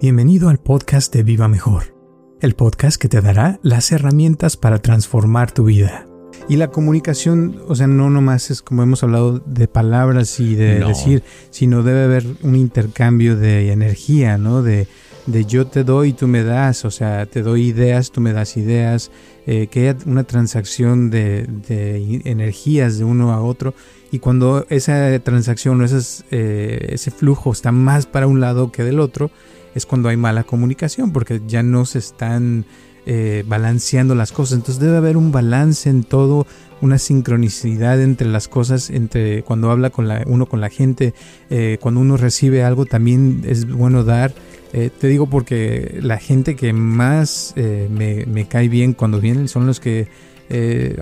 [0.00, 1.94] Bienvenido al podcast de Viva Mejor,
[2.40, 6.06] el podcast que te dará las herramientas para transformar tu vida.
[6.48, 10.78] Y la comunicación, o sea, no nomás es como hemos hablado de palabras y de
[10.80, 10.88] No.
[10.88, 14.62] decir, sino debe haber un intercambio de energía, ¿no?
[14.62, 14.88] De,
[15.26, 18.32] de yo te doy y tú me das, o sea, te doy ideas, tú me
[18.32, 19.10] das ideas,
[19.46, 23.74] eh, que haya una transacción de, de energías de uno a otro.
[24.10, 28.82] Y cuando esa transacción o esas, eh, ese flujo está más para un lado que
[28.82, 29.30] del otro,
[29.74, 32.64] es cuando hay mala comunicación, porque ya no se están
[33.06, 34.58] eh, balanceando las cosas.
[34.58, 36.46] Entonces debe haber un balance en todo,
[36.80, 41.14] una sincronicidad entre las cosas, entre cuando habla con la, uno con la gente,
[41.48, 44.34] eh, cuando uno recibe algo, también es bueno dar.
[44.72, 49.66] Eh, te digo porque la gente que más me, me cae bien cuando vienen son
[49.66, 50.08] los que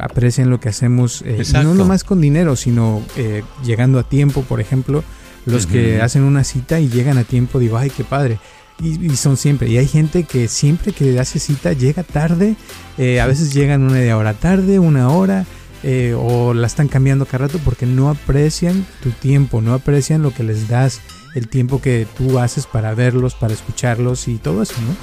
[0.00, 1.24] aprecian lo que hacemos,
[1.54, 5.02] no nomás con dinero, sino eh, llegando a tiempo, por ejemplo.
[5.46, 8.38] Los que hacen una cita y llegan a tiempo, digo, ay, qué padre.
[8.80, 9.68] Y, y son siempre.
[9.68, 12.56] Y hay gente que siempre que hace cita llega tarde.
[12.96, 15.46] eh, a veces llegan una media hora tarde, una hora.
[15.84, 20.32] eh, o la están cambiando cada rato porque no aprecian tu tiempo, no aprecian lo
[20.34, 21.00] que les das,
[21.36, 24.96] el tiempo que tú haces para verlos, para escucharlos y todo eso, ¿no?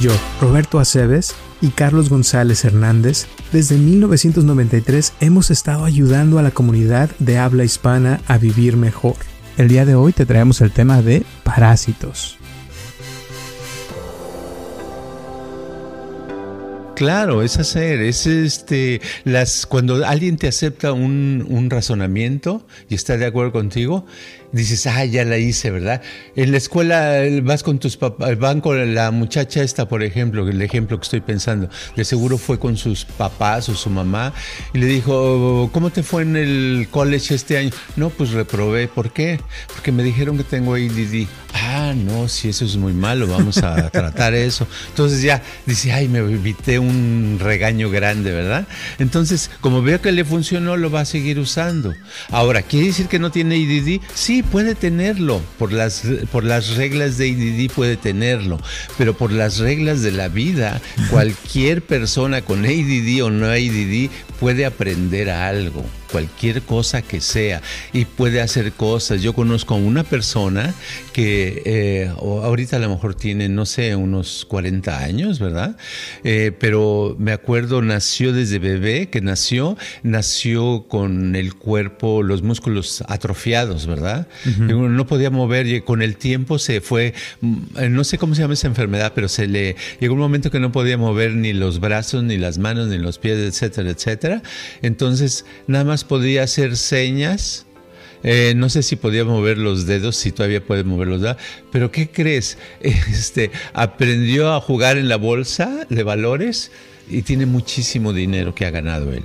[0.00, 7.10] Yo, Roberto Aceves y Carlos González Hernández, desde 1993 hemos estado ayudando a la comunidad
[7.18, 9.16] de habla hispana a vivir mejor.
[9.58, 12.38] El día de hoy te traemos el tema de parásitos.
[16.94, 23.16] Claro, es hacer, es este, las, cuando alguien te acepta un, un razonamiento y está
[23.16, 24.06] de acuerdo contigo,
[24.52, 26.02] dices, ah, ya la hice, ¿verdad?
[26.36, 30.48] En la escuela eh, vas con tus papás, van con la muchacha esta, por ejemplo,
[30.48, 34.32] el ejemplo que estoy pensando, de seguro fue con sus papás o su mamá
[34.72, 37.70] y le dijo, ¿cómo te fue en el college este año?
[37.96, 39.40] No, pues reprobé, ¿por qué?
[39.74, 41.26] Porque me dijeron que tengo ADD.
[41.54, 44.66] Ah, no, si eso es muy malo, vamos a tratar eso.
[44.90, 48.66] Entonces ya dice, ay, me evité un regaño grande, ¿verdad?
[48.98, 51.94] Entonces, como veo que le funcionó, lo va a seguir usando.
[52.30, 54.00] Ahora, ¿quiere decir que no tiene ADD?
[54.14, 55.40] Sí, puede tenerlo.
[55.58, 58.58] Por las, por las reglas de ADD puede tenerlo.
[58.96, 64.10] Pero por las reglas de la vida, cualquier persona con ADD o no ADD
[64.40, 69.22] puede aprender algo cualquier cosa que sea y puede hacer cosas.
[69.22, 70.74] Yo conozco a una persona
[71.12, 75.76] que eh, ahorita a lo mejor tiene, no sé, unos 40 años, ¿verdad?
[76.24, 83.02] Eh, pero me acuerdo, nació desde bebé, que nació, nació con el cuerpo, los músculos
[83.08, 84.28] atrofiados, ¿verdad?
[84.68, 88.42] No podía mover y con el tiempo se fue, mm, eh, no sé cómo se
[88.42, 91.80] llama esa enfermedad, pero se le llegó un momento que no podía mover ni los
[91.80, 94.42] brazos, ni las manos, ni los pies, etcétera, etcétera.
[94.82, 97.66] Entonces, nada más podía hacer señas.
[98.24, 101.36] Eh, no sé si podía mover los dedos, si todavía puede mover los dedos,
[101.70, 102.58] pero ¿qué crees?
[102.80, 106.72] Este, aprendió a jugar en la bolsa de valores
[107.08, 109.24] y tiene muchísimo dinero que ha ganado él.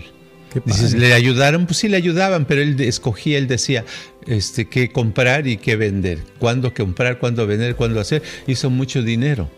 [0.52, 0.94] Qué Dices.
[0.94, 1.66] ¿le ayudaron?
[1.66, 3.84] Pues sí, le ayudaban, pero él escogía, él decía
[4.28, 8.22] este, qué comprar y qué vender, cuándo comprar, cuándo vender, cuándo hacer.
[8.46, 9.50] Hizo mucho dinero.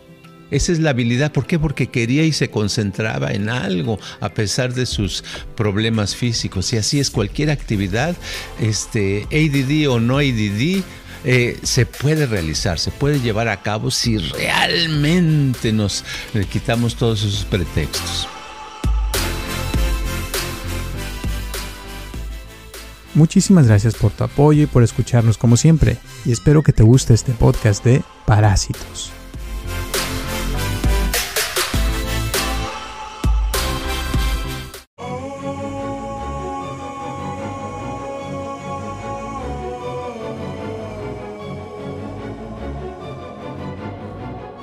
[0.50, 1.32] Esa es la habilidad.
[1.32, 1.58] ¿Por qué?
[1.58, 5.24] Porque quería y se concentraba en algo a pesar de sus
[5.56, 6.72] problemas físicos.
[6.72, 8.16] Y así es cualquier actividad,
[8.60, 10.82] este, ADD o no ADD,
[11.24, 16.04] eh, se puede realizar, se puede llevar a cabo si realmente nos
[16.50, 18.28] quitamos todos esos pretextos.
[23.16, 25.96] Muchísimas gracias por tu apoyo y por escucharnos como siempre.
[26.26, 29.15] Y espero que te guste este podcast de Parásitos.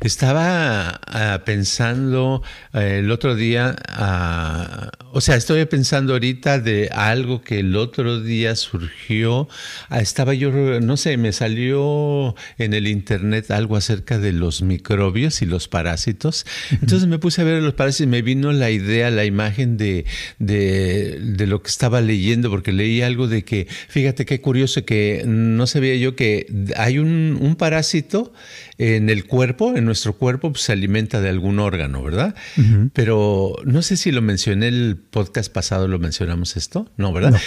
[0.00, 2.42] Estaba ah, pensando
[2.72, 8.20] eh, el otro día, ah, O sea, estoy pensando ahorita de algo que el otro
[8.20, 9.48] día surgió.
[9.88, 10.50] Ah, estaba yo,
[10.80, 16.46] no sé, me salió en el internet algo acerca de los microbios y los parásitos.
[16.70, 20.04] Entonces me puse a ver los parásitos y me vino la idea, la imagen de,
[20.38, 25.22] de, de lo que estaba leyendo, porque leí algo de que, fíjate qué curioso que
[25.26, 26.46] no sabía yo que
[26.76, 28.32] hay un, un parásito
[28.78, 32.34] en el cuerpo, en nuestro cuerpo, pues, se alimenta de algún órgano, ¿verdad?
[32.92, 37.40] Pero no sé si lo mencioné el podcast pasado, lo mencionamos esto, ¿no, verdad?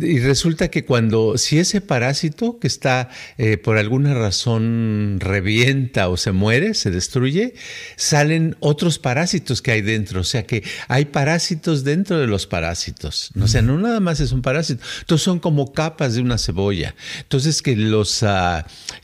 [0.00, 6.16] Y resulta que cuando, si ese parásito que está eh, por alguna razón revienta o
[6.16, 7.54] se muere, se destruye,
[7.96, 13.30] salen otros parásitos que hay dentro, o sea que hay parásitos dentro de los parásitos,
[13.40, 16.94] o sea, no nada más es un parásito, entonces son como capas de una cebolla,
[17.20, 18.62] entonces que los, uh,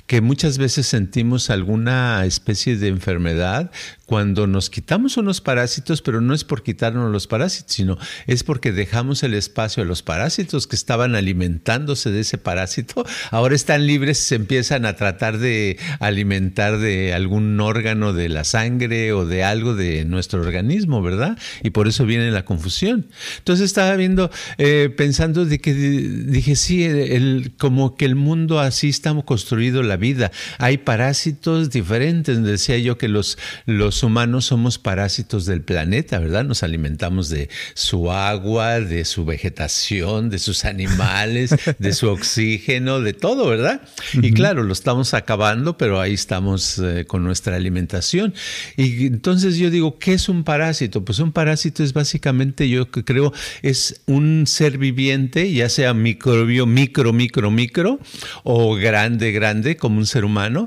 [0.09, 3.71] que muchas veces sentimos alguna especie de enfermedad
[4.07, 8.73] cuando nos quitamos unos parásitos, pero no es por quitarnos los parásitos, sino es porque
[8.73, 14.19] dejamos el espacio a los parásitos que estaban alimentándose de ese parásito, ahora están libres
[14.21, 19.45] y se empiezan a tratar de alimentar de algún órgano de la sangre o de
[19.45, 21.39] algo de nuestro organismo, ¿verdad?
[21.63, 23.09] Y por eso viene la confusión.
[23.37, 28.89] Entonces estaba viendo, eh, pensando de que dije, sí, el, como que el mundo así
[28.89, 30.31] estamos construido la vida.
[30.59, 36.45] Hay parásitos diferentes, decía yo que los, los humanos somos parásitos del planeta, ¿verdad?
[36.45, 43.13] Nos alimentamos de su agua, de su vegetación, de sus animales, de su oxígeno, de
[43.13, 43.83] todo, ¿verdad?
[44.15, 48.35] Y claro, lo estamos acabando, pero ahí estamos eh, con nuestra alimentación.
[48.77, 51.05] Y entonces yo digo, ¿qué es un parásito?
[51.05, 57.13] Pues un parásito es básicamente, yo creo, es un ser viviente, ya sea microbio, micro,
[57.13, 57.99] micro, micro,
[58.45, 60.67] o grande, grande, como un ser humano,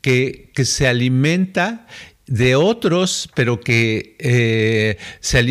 [0.00, 1.86] que, que se alimenta
[2.26, 4.98] de otros, pero que eh,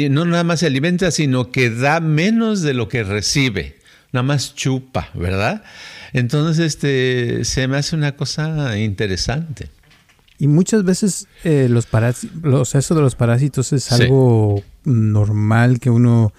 [0.09, 3.77] no nada más se alimenta, sino que da menos de lo que recibe,
[4.11, 5.63] nada más chupa, ¿verdad?
[6.13, 9.69] Entonces, este, se me hace una cosa interesante.
[10.39, 16.33] Y muchas veces eh, los parásitos, eso de los parásitos es algo normal que uno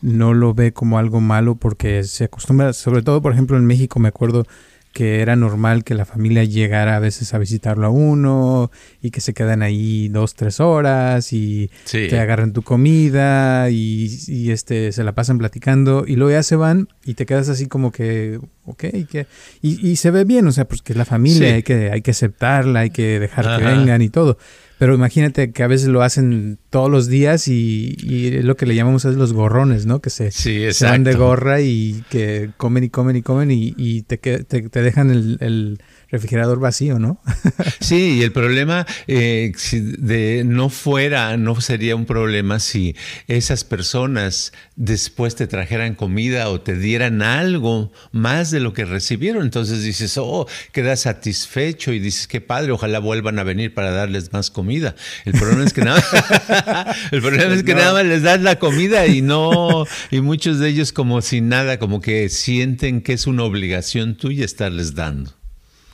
[0.00, 3.98] no lo ve como algo malo porque se acostumbra, sobre todo por ejemplo en México
[4.00, 4.46] me acuerdo
[4.92, 8.70] que era normal que la familia llegara a veces a visitarlo a uno
[9.00, 14.90] y que se quedan ahí dos, tres horas y te agarran tu comida y, este
[14.92, 18.40] se la pasan platicando y luego ya se van y te quedas así como que,
[18.64, 19.26] ok, que,
[19.62, 22.10] y, se ve bien, o sea, pues que es la familia, hay, que, hay que
[22.10, 24.38] aceptarla, hay que dejar que vengan y todo.
[24.80, 28.74] Pero imagínate que a veces lo hacen todos los días y, y lo que le
[28.74, 30.00] llamamos es los gorrones, ¿no?
[30.00, 34.00] Que se, se dan de gorra y que comen y comen y comen y, y
[34.04, 37.20] te, te, te, dejan el, el refrigerador vacío, ¿no?
[37.80, 42.96] sí, y el problema eh, de no fuera, no sería un problema si
[43.28, 49.42] esas personas después te trajeran comida o te dieran algo más de lo que recibieron.
[49.42, 54.32] Entonces dices, oh, quedas satisfecho y dices, qué padre, ojalá vuelvan a venir para darles
[54.32, 54.94] más comida.
[55.24, 56.02] El problema es que nada,
[57.10, 60.68] el problema es que nada más les das la comida y no, y muchos de
[60.68, 65.39] ellos como sin nada, como que sienten que es una obligación tuya estarles dando.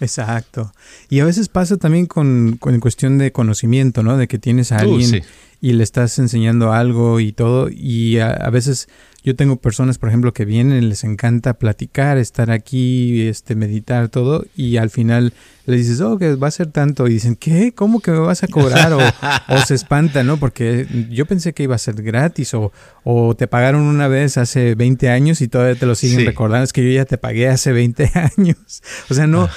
[0.00, 0.72] Exacto.
[1.08, 4.16] Y a veces pasa también con, con cuestión de conocimiento, ¿no?
[4.16, 5.22] De que tienes a alguien
[5.60, 7.68] y le estás enseñando algo y todo.
[7.70, 8.88] Y a, veces
[9.24, 14.44] yo tengo personas, por ejemplo, que vienen, les encanta platicar, estar aquí, este, meditar, todo.
[14.54, 15.32] Y al final
[15.64, 17.06] le dices, oh, que va a ser tanto.
[17.06, 17.72] Y dicen, ¿qué?
[17.74, 18.92] ¿Cómo que me vas a cobrar?
[18.92, 18.98] O,
[19.48, 20.36] o se espanta, ¿no?
[20.36, 22.52] Porque yo pensé que iba a ser gratis.
[22.54, 22.72] O,
[23.02, 26.64] o te pagaron una vez hace 20 años y todavía te lo siguen recordando.
[26.64, 28.82] Es que yo ya te pagué hace 20 años.
[29.08, 29.48] O sea, no.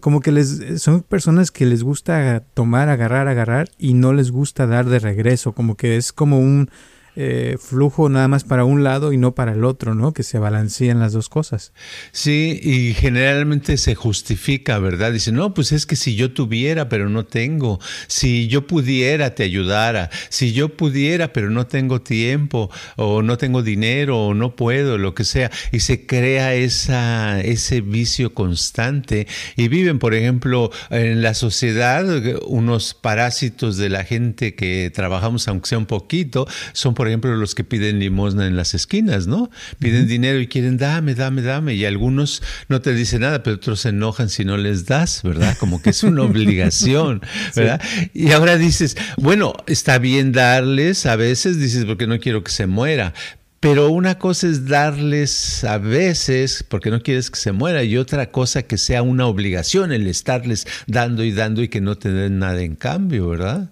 [0.00, 4.66] Como que les son personas que les gusta tomar, agarrar, agarrar y no les gusta
[4.66, 6.70] dar de regreso, como que es como un
[7.14, 10.12] eh, flujo nada más para un lado y no para el otro, ¿no?
[10.12, 11.72] Que se balancean las dos cosas.
[12.10, 15.12] Sí, y generalmente se justifica, ¿verdad?
[15.12, 19.42] Dice, no, pues es que si yo tuviera, pero no tengo, si yo pudiera, te
[19.42, 24.96] ayudara, si yo pudiera, pero no tengo tiempo, o no tengo dinero, o no puedo,
[24.96, 29.26] lo que sea, y se crea esa, ese vicio constante
[29.56, 32.06] y viven, por ejemplo, en la sociedad,
[32.46, 37.54] unos parásitos de la gente que trabajamos, aunque sea un poquito, son por ejemplo, los
[37.54, 39.50] que piden limosna en las esquinas, ¿no?
[39.78, 41.74] Piden dinero y quieren, dame, dame, dame.
[41.74, 45.56] Y algunos no te dicen nada, pero otros se enojan si no les das, ¿verdad?
[45.58, 47.22] Como que es una obligación,
[47.54, 47.80] ¿verdad?
[48.14, 52.66] Y ahora dices, bueno, está bien darles, a veces dices, porque no quiero que se
[52.66, 53.14] muera,
[53.62, 58.30] pero una cosa es darles a veces, porque no quieres que se muera, y otra
[58.30, 62.40] cosa que sea una obligación el estarles dando y dando y que no te den
[62.40, 63.70] nada en cambio, ¿verdad?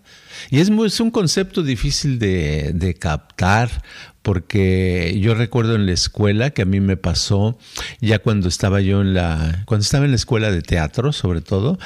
[0.51, 3.83] Y es, es un concepto difícil de, de captar
[4.23, 7.59] porque yo recuerdo en la escuela que a mí me pasó
[8.01, 11.79] ya cuando estaba yo en la cuando estaba en la escuela de teatro sobre todo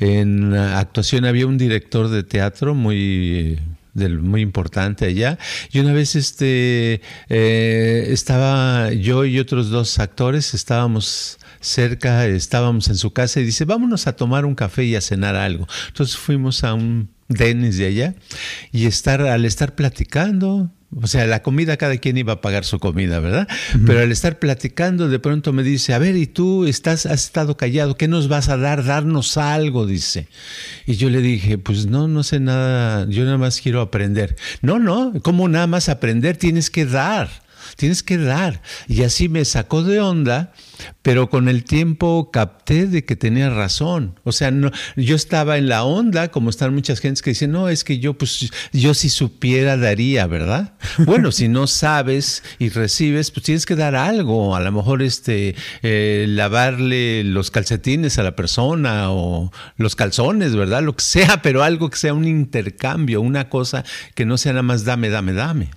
[0.00, 3.58] en actuación había un director de teatro muy
[3.94, 5.38] del, muy importante allá.
[5.70, 12.96] Y una vez este, eh, estaba yo y otros dos actores, estábamos cerca, estábamos en
[12.96, 15.66] su casa y dice, vámonos a tomar un café y a cenar algo.
[15.88, 18.14] Entonces fuimos a un Denis de allá
[18.72, 22.78] y estar, al estar platicando, o sea, la comida, cada quien iba a pagar su
[22.78, 23.48] comida, ¿verdad?
[23.86, 27.56] Pero al estar platicando, de pronto me dice, a ver, ¿y tú estás, has estado
[27.56, 27.96] callado?
[27.96, 28.84] ¿Qué nos vas a dar?
[28.84, 30.28] Darnos algo, dice.
[30.86, 34.36] Y yo le dije, pues no, no sé nada, yo nada más quiero aprender.
[34.60, 36.36] No, no, ¿cómo nada más aprender?
[36.36, 37.41] Tienes que dar
[37.76, 38.62] tienes que dar.
[38.88, 40.52] Y así me sacó de onda,
[41.02, 44.18] pero con el tiempo capté de que tenía razón.
[44.24, 47.68] O sea, no, yo estaba en la onda, como están muchas gentes que dicen, no,
[47.68, 50.74] es que yo, pues, yo si supiera daría, ¿verdad?
[51.12, 54.56] Bueno, si no sabes y recibes, pues tienes que dar algo.
[54.56, 60.82] A lo mejor este, eh, lavarle los calcetines a la persona o los calzones, ¿verdad?
[60.82, 64.62] Lo que sea, pero algo que sea un intercambio, una cosa que no sea nada
[64.62, 65.70] más dame, dame, dame.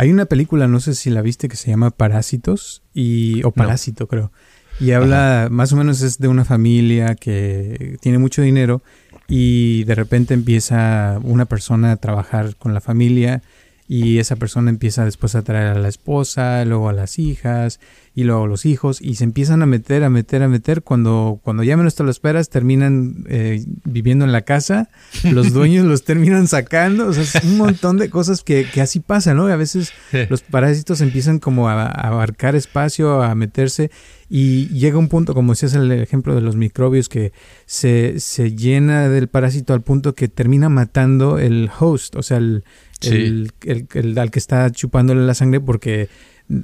[0.00, 4.08] Hay una película, no sé si la viste, que se llama Parásitos, y, o Parásito
[4.08, 4.32] creo.
[4.80, 8.80] Y habla, más o menos es de una familia que tiene mucho dinero
[9.28, 13.42] y de repente empieza una persona a trabajar con la familia
[13.88, 17.78] y esa persona empieza después a traer a la esposa, luego a las hijas
[18.14, 20.82] y luego los hijos y se empiezan a meter, a meter, a meter.
[20.82, 24.88] Cuando, cuando ya menos te lo esperas, terminan eh, viviendo en la casa,
[25.30, 29.00] los dueños los terminan sacando, o sea, es un montón de cosas que, que así
[29.00, 29.46] pasa, ¿no?
[29.46, 29.92] a veces
[30.28, 33.90] los parásitos empiezan como a, a, abarcar espacio, a meterse
[34.28, 37.32] y llega un punto, como decías el ejemplo de los microbios, que
[37.66, 42.64] se, se llena del parásito al punto que termina matando el host, o sea, el
[43.08, 46.08] el, el, al que está chupándole la sangre porque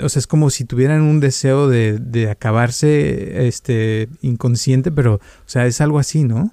[0.02, 5.20] o sea, es como si tuvieran un deseo de, de acabarse este inconsciente, pero, o
[5.48, 6.52] sea, es algo así, ¿no?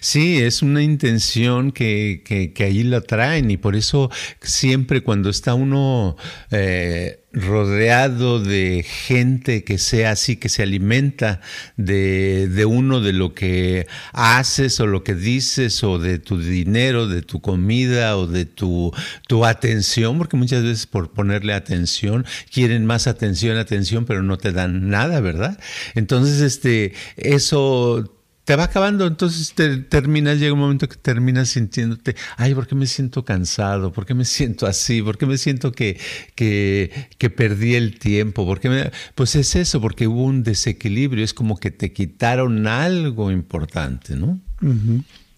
[0.00, 5.54] Sí, es una intención que, que, allí la traen y por eso siempre cuando está
[5.54, 6.16] uno
[6.50, 11.40] eh, rodeado de gente que sea así, que se alimenta
[11.76, 17.06] de, de, uno, de lo que haces o lo que dices o de tu dinero,
[17.06, 18.92] de tu comida o de tu,
[19.26, 24.52] tu atención, porque muchas veces por ponerle atención quieren más atención, atención, pero no te
[24.52, 25.58] dan nada, ¿verdad?
[25.94, 28.17] Entonces, este, eso
[28.48, 32.74] te va acabando, entonces te terminas, llega un momento que terminas sintiéndote, ay, ¿por qué
[32.74, 33.92] me siento cansado?
[33.92, 35.02] ¿Por qué me siento así?
[35.02, 36.00] ¿Por qué me siento que,
[36.34, 38.46] que, que perdí el tiempo?
[38.46, 38.90] ¿Por me...
[39.14, 44.40] Pues es eso, porque hubo un desequilibrio, es como que te quitaron algo importante, ¿no?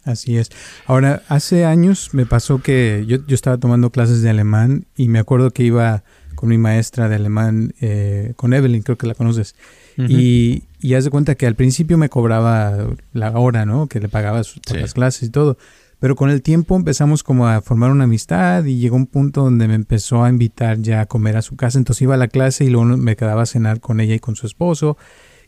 [0.05, 0.51] Así es.
[0.87, 5.19] Ahora, hace años me pasó que yo, yo, estaba tomando clases de alemán y me
[5.19, 6.05] acuerdo que iba
[6.37, 9.57] con mi maestra de alemán, eh, con Evelyn, creo que la conoces.
[10.09, 13.87] Y, y haz de cuenta que al principio me cobraba la hora, ¿no?
[13.87, 15.59] Que le pagaba por las clases y todo.
[16.01, 19.69] Pero con el tiempo empezamos como a formar una amistad y llegó un punto donde
[19.69, 21.79] me empezó a invitar ya a comer a su casa.
[21.79, 24.35] Entonces iba a la clase y luego me quedaba a cenar con ella y con
[24.35, 24.97] su esposo.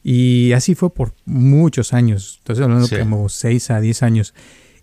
[0.02, 2.36] Y así fue por muchos años.
[2.40, 4.34] Entonces hablando como 6 a 10 años.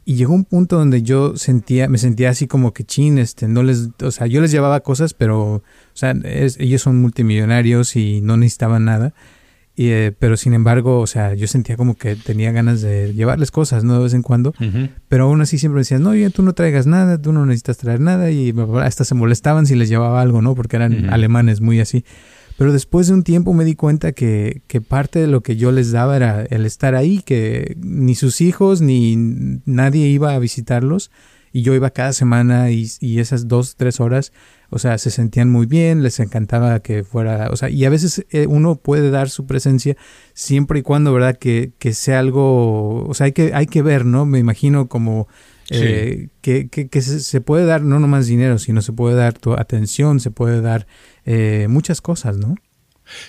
[0.06, 3.62] Y llegó un punto donde yo sentía, me sentía así como que chin, este, no
[3.62, 8.36] les, o sea, yo les llevaba cosas, pero, o sea, ellos son multimillonarios y no
[8.36, 9.14] necesitaban nada
[9.88, 13.86] eh, pero sin embargo, o sea, yo sentía como que tenía ganas de llevarles cosas,
[13.86, 13.94] ¿no?
[13.94, 14.54] De vez en cuando.
[15.08, 18.02] Pero aún así siempre me decían, no, tú no traigas nada, tú no necesitas traer
[18.02, 18.30] nada.
[18.30, 20.54] Y hasta se molestaban si les llevaba algo, ¿no?
[20.54, 22.04] Porque eran alemanes muy así.
[22.58, 25.72] Pero después de un tiempo me di cuenta que, que, parte de lo que yo
[25.72, 29.16] les daba era el estar ahí, que ni sus hijos ni
[29.64, 31.10] nadie iba a visitarlos.
[31.54, 34.34] Y yo iba cada semana y, y esas dos, tres horas
[34.70, 38.26] o sea, se sentían muy bien, les encantaba que fuera, o sea, y a veces
[38.30, 39.98] eh, uno puede dar su presencia
[40.34, 41.38] siempre y cuando, ¿verdad?
[41.38, 44.26] Que, que sea algo, o sea, hay que, hay que ver, ¿no?
[44.26, 45.28] Me imagino como
[45.70, 49.54] eh, que, que, que se, puede dar no nomás dinero, sino se puede dar tu
[49.54, 50.88] atención, se puede dar
[51.26, 52.56] eh, muchas cosas, ¿no?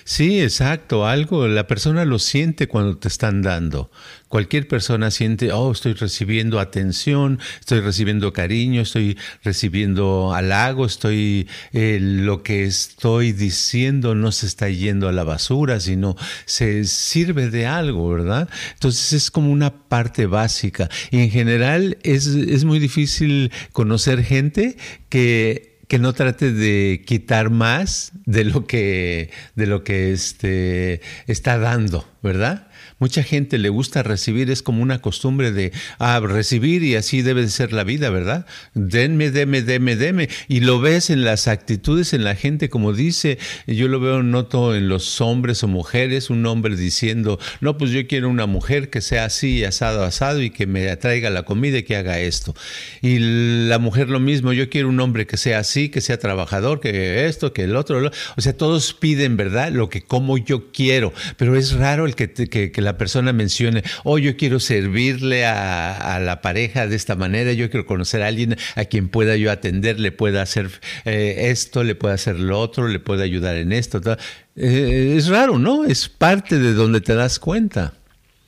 [0.03, 3.91] Sí, exacto, algo, la persona lo siente cuando te están dando.
[4.27, 11.99] Cualquier persona siente, oh, estoy recibiendo atención, estoy recibiendo cariño, estoy recibiendo halago, estoy, eh,
[12.01, 17.65] lo que estoy diciendo no se está yendo a la basura, sino se sirve de
[17.65, 18.49] algo, ¿verdad?
[18.73, 20.89] Entonces es como una parte básica.
[21.09, 24.77] Y en general es, es muy difícil conocer gente
[25.09, 31.57] que que no trate de quitar más de lo que, de lo que este, está
[31.57, 32.70] dando, ¿verdad?
[33.01, 37.41] Mucha gente le gusta recibir, es como una costumbre de ah, recibir y así debe
[37.41, 38.45] de ser la vida, ¿verdad?
[38.75, 40.29] Denme, deme, deme, deme.
[40.47, 44.75] Y lo ves en las actitudes, en la gente, como dice, yo lo veo, noto
[44.75, 49.01] en los hombres o mujeres, un hombre diciendo, no, pues yo quiero una mujer que
[49.01, 52.53] sea así, asado, asado y que me traiga la comida y que haga esto.
[53.01, 53.17] Y
[53.67, 57.25] la mujer lo mismo, yo quiero un hombre que sea así, que sea trabajador, que
[57.25, 58.11] esto, que el otro.
[58.37, 59.71] O sea, todos piden, ¿verdad?
[59.71, 63.83] Lo que como yo quiero, pero es raro el que, que, que la persona mencione,
[64.03, 68.57] oh, yo quiero servirle a, la pareja de esta manera, yo quiero conocer a alguien
[68.75, 70.69] a quien pueda yo atender, le pueda hacer
[71.05, 74.01] eh, esto, le pueda hacer lo otro, le pueda ayudar en esto.
[74.55, 75.85] Eh, es raro, ¿no?
[75.85, 77.93] Es parte de donde te das cuenta.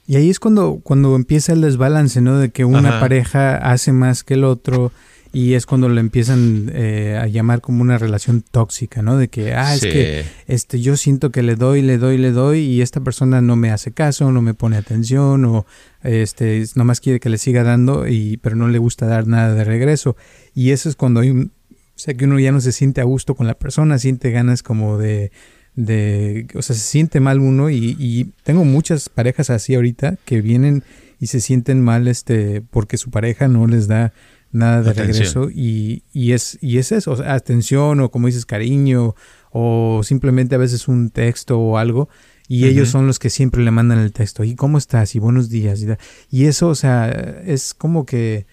[0.05, 2.37] Y ahí es cuando, cuando empieza el desbalance, ¿no?
[2.37, 4.91] De que una pareja hace más que el otro
[5.35, 9.17] y es cuando lo empiezan eh, a llamar como una relación tóxica, ¿no?
[9.17, 12.59] De que, ah, es que este, yo siento que le doy, le doy, le doy
[12.59, 15.65] y esta persona no me hace caso, no me pone atención o
[16.03, 19.63] este, nomás quiere que le siga dando, y, pero no le gusta dar nada de
[19.63, 20.15] regreso.
[20.53, 23.05] Y eso es cuando hay un, o sea, que uno ya no se siente a
[23.05, 25.31] gusto con la persona, siente ganas como de,
[25.75, 30.41] de o sea, se siente mal uno y, y tengo muchas parejas así ahorita que
[30.41, 30.83] vienen
[31.19, 34.13] y se sienten mal este porque su pareja no les da
[34.53, 39.15] nada de regreso y, y, es, y es eso, atención o como dices cariño
[39.51, 42.07] o simplemente a veces un texto o algo
[42.47, 45.49] y ellos son los que siempre le mandan el texto y cómo estás y buenos
[45.49, 45.87] días y,
[46.29, 47.09] y eso, o sea,
[47.45, 48.45] es como que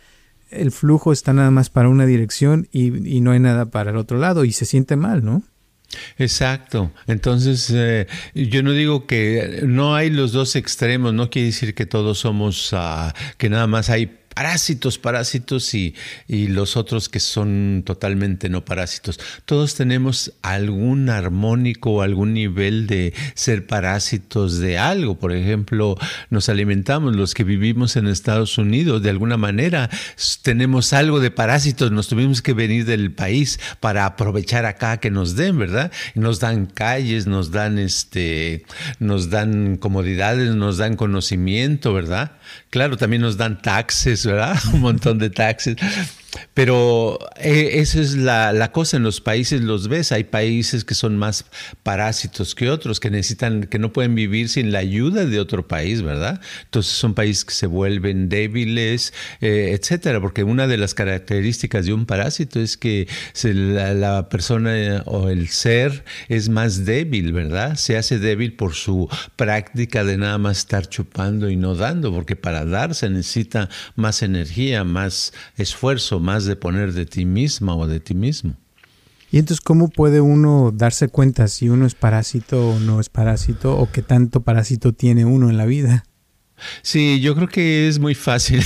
[0.51, 3.97] el flujo está nada más para una dirección y, y no hay nada para el
[3.97, 5.43] otro lado y se siente mal, ¿no?
[6.19, 6.93] Exacto.
[7.07, 11.87] Entonces, eh, yo no digo que no hay los dos extremos, no quiere decir que
[11.87, 15.95] todos somos, uh, que nada más hay parásitos, parásitos y,
[16.29, 19.19] los otros que son totalmente no parásitos.
[19.45, 25.19] Todos tenemos algún armónico o algún nivel de ser parásitos de algo.
[25.19, 25.97] Por ejemplo,
[26.31, 29.91] nos alimentamos, los que vivimos en Estados Unidos, de alguna manera
[30.43, 35.37] tenemos algo de parásitos, nos tuvimos que venir del país para aprovechar acá que nos
[35.37, 35.93] den, ¿verdad?
[36.15, 38.65] Nos dan calles, nos dan este,
[38.99, 42.33] nos dan comodidades, nos dan conocimiento, ¿verdad?
[42.71, 44.57] Claro, también nos dan taxes, ¿verdad?
[44.73, 45.77] Un montón de taxes.
[46.55, 51.17] Pero eh, esa es la, cosa en los países, los ves, hay países que son
[51.17, 51.45] más
[51.83, 56.03] parásitos que otros, que necesitan, que no pueden vivir sin la ayuda de otro país,
[56.03, 56.41] ¿verdad?
[56.65, 61.93] Entonces son países que se vuelven débiles, eh, etcétera, porque una de las características de
[61.93, 63.09] un parásito es que
[63.43, 67.77] la, persona eh, o el ser es más débil, ¿verdad?
[67.77, 72.37] Se hace débil por su práctica de nada más estar chupando y no dando, porque
[72.37, 77.87] para dar se necesita más energía, más esfuerzo, más de poner de ti misma o
[77.87, 78.55] de ti mismo.
[79.33, 83.79] Y entonces, ¿cómo puede uno darse cuenta si uno es parásito o no es parásito
[83.79, 86.05] o qué tanto parásito tiene uno en la vida?
[86.83, 88.61] Sí, yo creo que es muy fácil.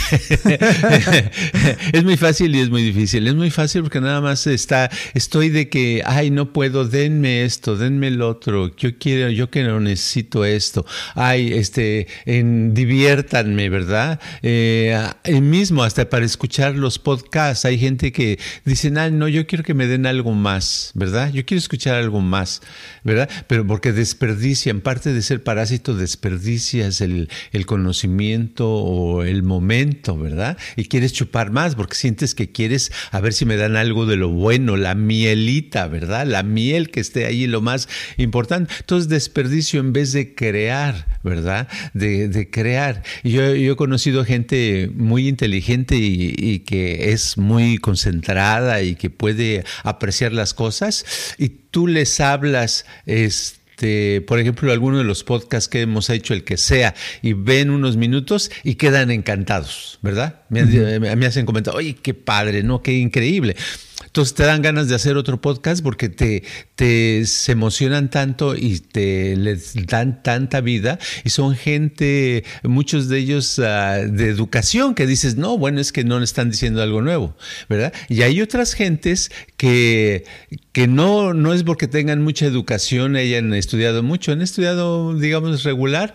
[1.93, 3.27] es muy fácil y es muy difícil.
[3.27, 7.77] Es muy fácil porque nada más está, estoy de que, ay, no puedo, denme esto,
[7.77, 10.85] denme el otro, yo quiero, yo que no necesito esto.
[11.15, 14.21] Ay, este, en, diviértanme, ¿verdad?
[14.43, 14.99] Eh,
[15.41, 19.75] mismo, hasta para escuchar los podcasts, hay gente que dice, ay, no, yo quiero que
[19.75, 21.33] me den algo más, ¿verdad?
[21.33, 22.63] Yo quiero escuchar algo más,
[23.03, 23.29] ¿verdad?
[23.47, 30.17] Pero porque desperdician, parte de ser parásito, desperdicias el, el conocimiento conocimiento o el momento,
[30.17, 30.57] ¿verdad?
[30.75, 34.17] Y quieres chupar más porque sientes que quieres a ver si me dan algo de
[34.17, 36.27] lo bueno, la mielita, ¿verdad?
[36.27, 38.73] La miel que esté ahí, lo más importante.
[38.81, 41.69] Entonces, desperdicio en vez de crear, ¿verdad?
[41.93, 43.03] De, crear.
[43.23, 49.63] yo, he conocido gente muy inteligente y, y que es muy concentrada y que puede
[49.83, 51.05] apreciar las cosas
[51.37, 56.33] y tú les hablas, este este, por ejemplo, alguno de los podcasts que hemos hecho,
[56.33, 60.43] el que sea, y ven unos minutos y quedan encantados, ¿verdad?
[60.49, 60.65] Me,
[61.01, 62.83] me hacen comentar, oye, qué padre, ¿no?
[62.83, 63.57] Qué increíble.
[64.05, 66.43] Entonces te dan ganas de hacer otro podcast porque te,
[66.75, 73.19] te se emocionan tanto y te les dan tanta vida y son gente, muchos de
[73.19, 77.03] ellos ah, de educación que dices, no, bueno, es que no le están diciendo algo
[77.03, 77.37] nuevo,
[77.69, 77.93] ¿verdad?
[78.09, 80.25] Y hay otras gentes que,
[80.73, 86.15] que no, no es porque tengan mucha educación, hayan estudiado mucho, han estudiado, digamos, regular,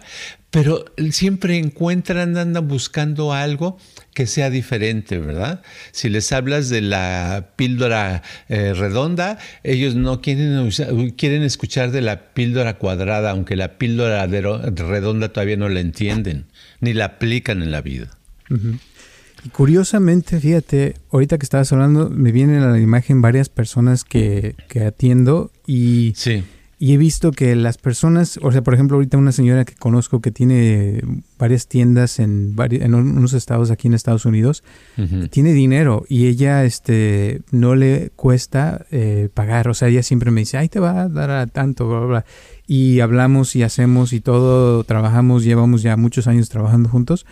[0.51, 3.77] pero siempre encuentran, andan buscando algo
[4.13, 5.61] que sea diferente, ¿verdad?
[5.91, 10.71] Si les hablas de la píldora eh, redonda, ellos no quieren,
[11.17, 16.45] quieren escuchar de la píldora cuadrada, aunque la píldora redonda todavía no la entienden,
[16.81, 18.17] ni la aplican en la vida.
[19.45, 24.55] Y curiosamente, fíjate, ahorita que estabas hablando, me vienen a la imagen varias personas que,
[24.67, 26.13] que atiendo y...
[26.15, 26.43] Sí
[26.81, 30.21] Y he visto que las personas, o sea, por ejemplo, ahorita una señora que conozco
[30.21, 31.01] que tiene
[31.37, 34.63] varias tiendas en, en unos estados aquí en Estados Unidos,
[35.29, 39.67] tiene dinero y ella este, no le cuesta eh, pagar.
[39.67, 42.07] O sea, ella siempre me dice, ay, te va a dar a tanto, bla, bla,
[42.07, 42.25] bla.
[42.65, 47.25] Y hablamos y hacemos y todo, trabajamos, llevamos ya muchos años trabajando juntos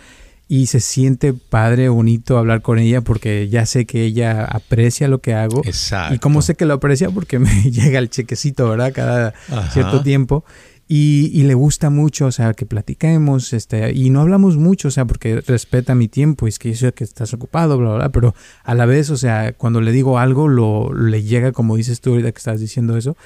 [0.48, 5.18] y se siente padre, bonito hablar con ella porque ya sé que ella aprecia lo
[5.18, 5.60] que hago.
[5.64, 6.14] Exacto.
[6.14, 8.92] Y como sé que lo aprecia porque me llega el chequecito, ¿verdad?
[8.94, 9.34] Cada
[9.70, 10.44] cierto tiempo.
[10.90, 14.90] Y, y, le gusta mucho, o sea, que platiquemos, este, y no hablamos mucho, o
[14.90, 17.96] sea, porque respeta mi tiempo, y es que yo sé que estás ocupado, bla, bla,
[17.98, 18.34] bla, pero
[18.64, 22.12] a la vez, o sea, cuando le digo algo, lo, le llega, como dices tú
[22.12, 23.18] ahorita que estás diciendo eso,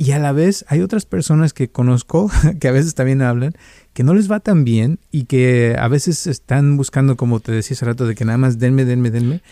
[0.00, 3.54] y a la vez hay otras personas que conozco que a veces también hablan
[3.92, 7.74] que no les va tan bien y que a veces están buscando, como te decía
[7.74, 9.42] hace rato, de que nada más denme, denme, denme.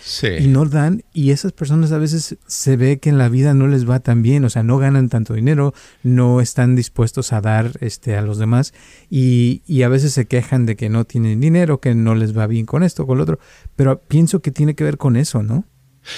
[0.41, 1.03] Y no dan.
[1.13, 4.23] Y esas personas a veces se ve que en la vida no les va tan
[4.23, 4.47] bien.
[4.47, 8.73] O sea, no ganan tanto dinero, no están dispuestos a dar este, a los demás.
[9.11, 12.47] Y, y a veces se quejan de que no tienen dinero, que no les va
[12.47, 13.39] bien con esto, con lo otro.
[13.77, 15.67] Pero pienso que tiene que ver con eso, ¿no?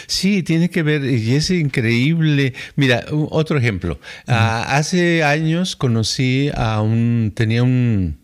[0.07, 2.55] Sí, tiene que ver, y es increíble.
[2.77, 4.01] Mira, otro ejemplo.
[4.27, 8.19] Ah, hace años conocí a un, tenía un,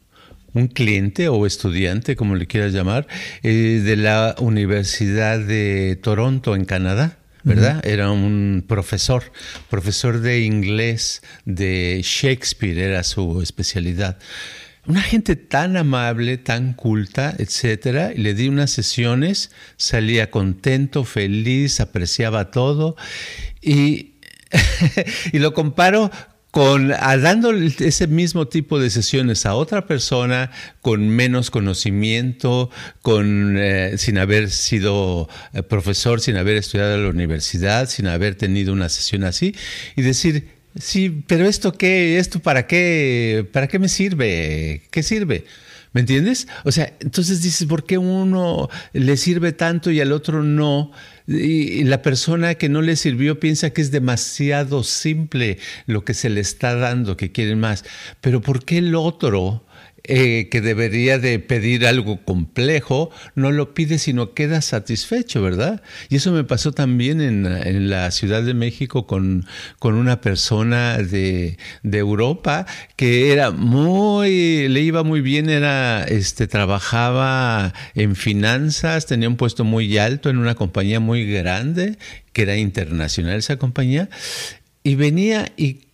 [0.55, 3.07] un cliente o estudiante, como le quieras llamar,
[3.43, 7.19] eh, de la Universidad de Toronto, en Canadá.
[7.45, 7.87] ¿verdad?
[7.87, 9.23] Era un profesor,
[9.71, 14.19] profesor de inglés de Shakespeare, era su especialidad.
[14.87, 21.81] Una gente tan amable, tan culta, etcétera, y le di unas sesiones, salía contento, feliz,
[21.81, 22.97] apreciaba todo
[23.61, 24.15] y,
[25.33, 26.11] y lo comparo
[26.57, 32.71] con dando ese mismo tipo de sesiones a otra persona con menos conocimiento,
[33.03, 38.37] con eh, sin haber sido eh, profesor, sin haber estudiado en la universidad, sin haber
[38.37, 39.55] tenido una sesión así
[39.97, 45.45] y decir Sí, pero esto qué, esto para qué, para qué me sirve, qué sirve.
[45.93, 46.47] ¿Me entiendes?
[46.65, 50.93] O sea, entonces dices, ¿por qué uno le sirve tanto y al otro no?
[51.27, 56.29] Y la persona que no le sirvió piensa que es demasiado simple lo que se
[56.29, 57.85] le está dando, que quieren más.
[58.21, 59.66] Pero ¿por qué el otro
[60.09, 65.83] eh, que debería de pedir algo complejo, no lo pide sino queda satisfecho, ¿verdad?
[66.09, 69.47] Y eso me pasó también en, la Ciudad de México con,
[69.81, 76.47] con una persona de, de, Europa que era muy, le iba muy bien, era, este,
[76.47, 81.99] trabajaba en finanzas, tenía un puesto muy alto en una compañía muy grande,
[82.33, 84.09] que era internacional esa compañía,
[84.85, 85.86] y venía y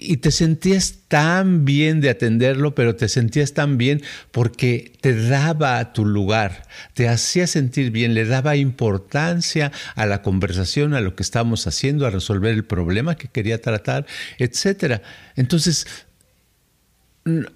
[0.00, 5.92] y te sentías tan bien de atenderlo, pero te sentías tan bien porque te daba
[5.92, 6.62] tu lugar,
[6.94, 12.06] te hacía sentir bien, le daba importancia a la conversación, a lo que estábamos haciendo,
[12.06, 14.06] a resolver el problema que quería tratar,
[14.38, 15.02] etcétera.
[15.36, 15.86] Entonces,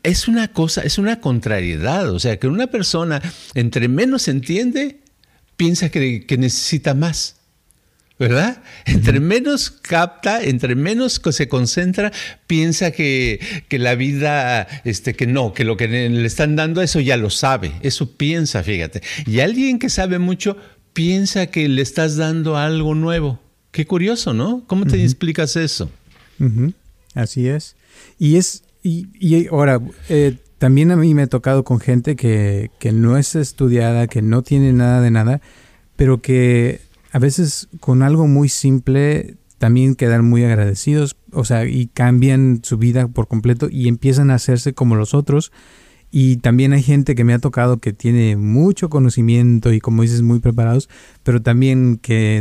[0.02, 3.22] es una cosa, es una contrariedad, o sea, que una persona
[3.54, 5.00] entre menos entiende,
[5.56, 7.36] piensa que, que necesita más.
[8.18, 8.62] ¿Verdad?
[8.84, 12.12] Entre menos capta, entre menos se concentra,
[12.46, 17.16] piensa que, la vida, este, que no, que lo que le están dando, eso ya
[17.16, 19.02] lo sabe, eso piensa, fíjate.
[19.26, 20.56] Y alguien que sabe mucho,
[20.92, 23.40] piensa que le estás dando algo nuevo.
[23.72, 24.62] Qué curioso, ¿no?
[24.68, 25.90] ¿Cómo te explicas eso?
[27.14, 27.74] Así es.
[28.18, 32.70] Y es, y, y ahora, eh, también a mí me ha tocado con gente que,
[32.78, 35.40] que no es estudiada, que no tiene nada de nada,
[35.96, 36.80] pero que
[37.14, 42.76] a veces con algo muy simple también quedan muy agradecidos, o sea, y cambian su
[42.76, 45.52] vida por completo y empiezan a hacerse como los otros
[46.16, 50.22] y también hay gente que me ha tocado que tiene mucho conocimiento y como dices
[50.22, 50.88] muy preparados,
[51.24, 52.40] pero también que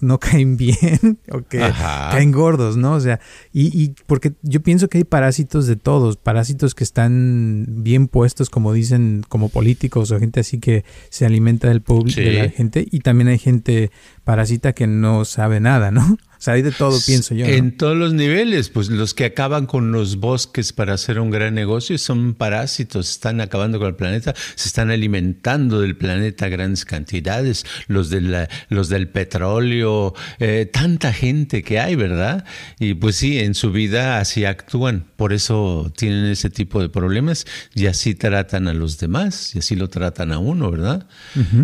[0.00, 2.94] no caen bien o que caen gordos, ¿no?
[2.94, 3.20] O sea,
[3.52, 8.50] y, y, porque yo pienso que hay parásitos de todos, parásitos que están bien puestos,
[8.50, 12.84] como dicen, como políticos o gente así que se alimenta del público, de la gente,
[12.90, 13.92] y también hay gente
[14.24, 16.18] parásita que no sabe nada, ¿no?
[16.38, 17.46] O sea, hay de todo, pienso yo.
[17.46, 21.52] En todos los niveles, pues los que acaban con los bosques para hacer un gran
[21.52, 27.66] negocio son parásitos, están acabando con el planeta, se están alimentando del planeta grandes cantidades,
[27.88, 32.44] los, de los del petróleo, eh, tanta gente que hay, ¿verdad?
[32.78, 37.46] Y pues sí, en su vida así actúan, por eso tienen ese tipo de problemas
[37.74, 41.08] y así tratan a los demás y así lo tratan a uno, ¿verdad?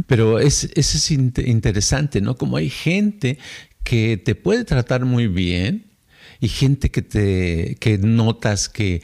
[0.09, 2.35] Pero es, eso es interesante, ¿no?
[2.35, 3.39] Como hay gente
[3.85, 5.93] que te puede tratar muy bien
[6.41, 9.03] y gente que te que notas que,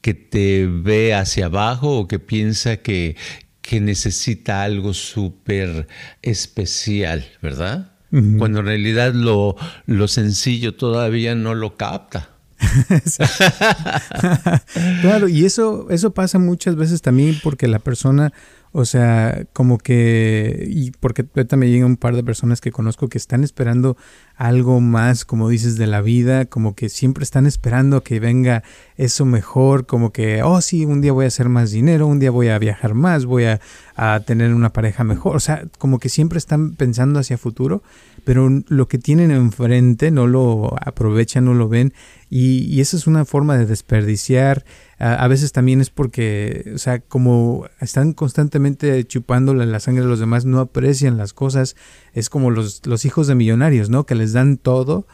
[0.00, 3.16] que te ve hacia abajo o que piensa que,
[3.60, 5.88] que necesita algo súper
[6.22, 7.90] especial, ¿verdad?
[8.38, 12.30] Cuando en realidad lo, lo sencillo todavía no lo capta.
[15.00, 18.32] claro, y eso, eso pasa muchas veces también porque la persona
[18.76, 21.24] o sea, como que, y porque
[21.56, 23.96] me llegan un par de personas que conozco que están esperando
[24.34, 28.64] algo más, como dices, de la vida, como que siempre están esperando que venga
[28.96, 32.32] eso mejor, como que, oh sí, un día voy a hacer más dinero, un día
[32.32, 33.60] voy a viajar más, voy a,
[33.94, 37.84] a tener una pareja mejor, o sea, como que siempre están pensando hacia futuro,
[38.24, 41.94] pero lo que tienen enfrente no lo aprovechan, no lo ven,
[42.28, 44.64] y, y esa es una forma de desperdiciar
[44.98, 50.20] a, veces también es porque, o sea, como están constantemente chupándole la sangre de los
[50.20, 51.76] demás, no aprecian las cosas.
[52.12, 54.06] Es como los, los hijos de millonarios, ¿no?
[54.06, 55.06] Que les dan todo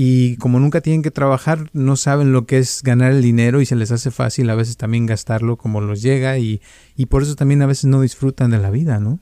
[0.00, 3.66] y como nunca tienen que trabajar, no saben lo que es ganar el dinero y
[3.66, 6.60] se les hace fácil a veces también gastarlo como los llega y,
[6.96, 9.18] y por eso también a veces no disfrutan de la vida, ¿no?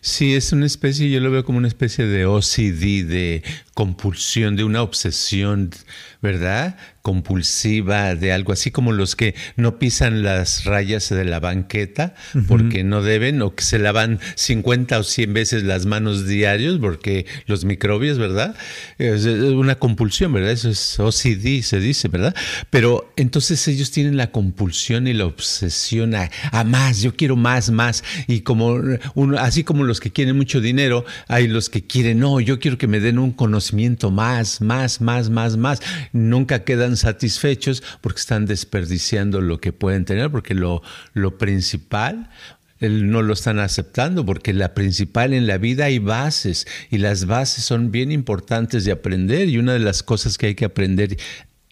[0.00, 3.42] Sí, es una especie, yo lo veo como una especie de OCD, de
[3.74, 5.70] compulsión, de una obsesión,
[6.26, 6.76] ¿verdad?
[7.06, 12.16] compulsiva de algo así como los que no pisan las rayas de la banqueta
[12.48, 17.26] porque no deben o que se lavan 50 o 100 veces las manos diarios porque
[17.46, 18.56] los microbios, ¿verdad?
[18.98, 20.50] Es una compulsión, ¿verdad?
[20.50, 22.34] Eso es OCD, se dice, ¿verdad?
[22.70, 26.28] Pero entonces ellos tienen la compulsión y la obsesión a,
[26.64, 28.02] más, yo quiero más, más.
[28.26, 28.80] Y como
[29.14, 32.78] uno, así como los que quieren mucho dinero, hay los que quieren, no, yo quiero
[32.78, 35.80] que me den un conocimiento más, más, más, más, más.
[36.16, 42.30] Nunca quedan satisfechos porque están desperdiciando lo que pueden tener, porque lo, lo principal
[42.80, 47.64] no lo están aceptando porque la principal en la vida hay bases y las bases
[47.64, 51.16] son bien importantes de aprender y una de las cosas que hay que aprender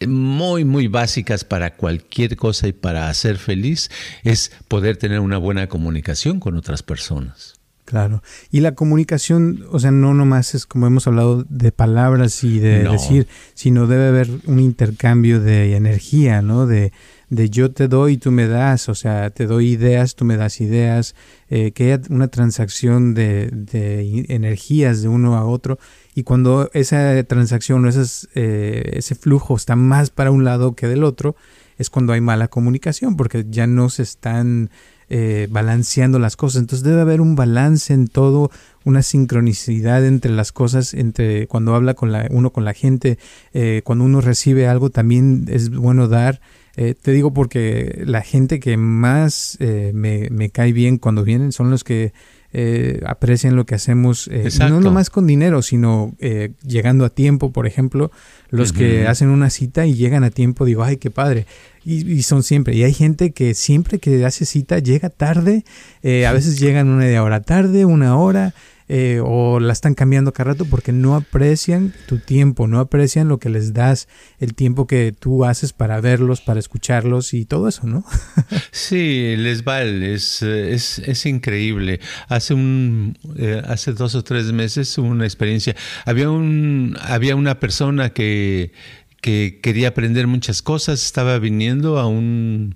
[0.07, 3.91] muy, muy básicas para cualquier cosa y para ser feliz
[4.23, 7.54] es poder tener una buena comunicación con otras personas.
[7.85, 8.23] Claro.
[8.51, 12.85] Y la comunicación, o sea, no nomás es como hemos hablado de palabras y de
[12.85, 16.67] decir, sino debe haber un intercambio de energía, ¿no?
[16.67, 16.93] De,
[17.29, 20.39] de yo te doy y tú me das, o sea, te doy ideas, tú me
[20.39, 21.15] das ideas,
[21.51, 25.79] eh, que haya una transacción de, de, energías de uno a otro.
[26.15, 27.91] Y cuando esa transacción o
[28.35, 31.37] eh, ese flujo está más para un lado que del otro,
[31.77, 34.71] es cuando hay mala comunicación, porque ya no se están
[35.09, 36.61] eh, balanceando las cosas.
[36.61, 38.51] Entonces debe haber un balance en todo,
[38.85, 43.19] una sincronicidad entre las cosas, entre cuando habla con la, uno con la gente,
[43.53, 46.41] eh, cuando uno recibe algo también es bueno dar.
[46.77, 51.71] Eh, te digo porque la gente que más me, me, cae bien cuando vienen son
[51.71, 52.13] los que
[53.07, 56.15] aprecian lo que hacemos, no nomás con dinero, sino
[56.65, 58.11] llegando a tiempo, por ejemplo,
[58.51, 61.47] los que hacen una cita y llegan a tiempo, digo, ay, qué padre.
[61.85, 62.75] Y, son siempre.
[62.75, 65.65] Y hay gente que siempre que hace cita llega tarde,
[66.03, 68.55] eh, a veces llegan una media hora tarde, una hora,
[68.89, 73.39] eh, o la están cambiando cada rato porque no aprecian tu tiempo, no aprecian lo
[73.39, 77.87] que les das, el tiempo que tú haces para verlos, para escucharlos y todo eso,
[77.87, 78.05] ¿no?
[78.71, 82.01] sí, les vale, es, es, es increíble.
[82.29, 85.75] Hace, un, eh, hace dos o tres meses hubo una experiencia.
[86.05, 88.73] Había, un, había una persona que
[89.25, 92.75] que quería aprender muchas cosas, estaba viniendo a un,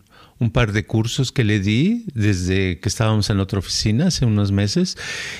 [0.50, 4.96] par de cursos que le di desde que estábamos en otra oficina hace unos meses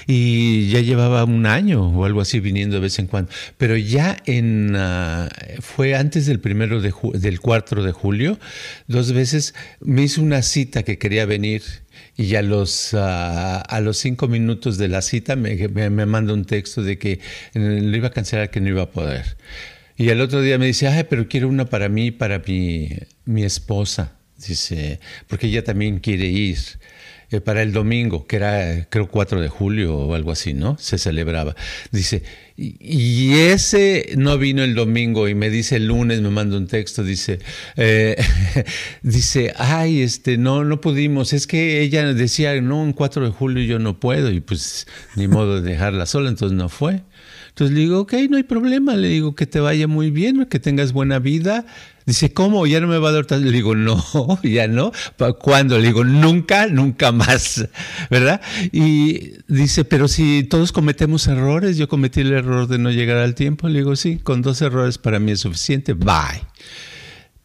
[0.07, 3.31] y ya llevaba un año o algo así viniendo de vez en cuando.
[3.57, 5.29] Pero ya en ah,
[5.61, 8.39] fue antes del primero de del 4 de julio,
[8.87, 11.63] dos veces me hizo una cita que quería venir
[12.17, 16.45] y a los, ah, a los cinco minutos de la cita me, me, manda un
[16.45, 17.21] texto de que
[17.55, 19.37] lo iba a cancelar, que no iba a poder.
[19.97, 22.91] Y el otro día me dice, ay, pero quiero una para mí, para mi,
[23.25, 24.18] mi esposa.
[24.47, 26.59] Dice, porque ella también quiere ir.
[27.31, 30.79] Eh, para el domingo, que era creo 4 de julio o algo así, ¿no?
[30.79, 31.55] Se celebraba.
[31.93, 32.23] Dice,
[32.57, 37.05] y, ese no vino el domingo y me dice el lunes, me manda un texto,
[37.05, 37.39] dice,
[37.77, 38.17] eh,
[39.03, 43.63] dice, ay, este, no, no pudimos, es que ella decía, no, un 4 de julio
[43.63, 47.03] yo no puedo y pues ni modo de dejarla sola, entonces no fue.
[47.51, 50.61] Entonces le digo, ok, no hay problema, le digo que te vaya muy bien, que
[50.61, 51.67] tengas buena vida.
[52.09, 52.67] Dice, ¿cómo?
[52.67, 54.03] ¿Ya no me va a dar Le digo, no,
[54.43, 54.93] ya no.
[55.39, 55.79] ¿Cuándo?
[55.79, 57.69] Le digo, nunca, nunca más,
[58.11, 58.41] ¿verdad?
[58.73, 63.35] Y dice, pero si todos cometemos errores, yo cometí el error de no llegar al
[63.35, 63.69] tiempo.
[63.69, 66.41] Le digo, sí, con dos errores para mí es suficiente, bye.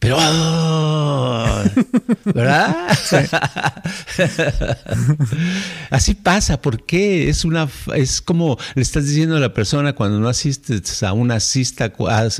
[0.04, 0.18] Pero
[2.26, 2.76] ¿verdad?
[5.90, 7.30] Así pasa, ¿por qué?
[7.30, 11.40] Es una es como le estás diciendo a la persona cuando no asistes a una
[11.40, 11.90] cita,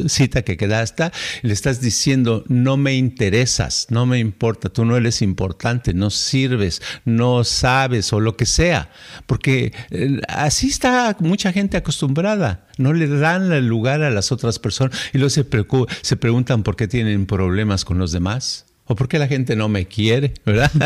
[0.09, 5.22] cita que quedaste, le estás diciendo, "No me interesas, no me importa, tú no eres
[5.22, 8.90] importante, no sirves, no sabes o lo que sea",
[9.27, 12.61] porque eh, así está mucha gente acostumbrada.
[12.77, 15.46] No le dan el lugar a las otras personas y luego se,
[16.03, 17.54] se preguntan por qué tienen problemas
[17.85, 18.67] con los demás.
[18.87, 20.35] ¿O por qué la gente no me quiere?
[20.45, 20.71] ¿Verdad?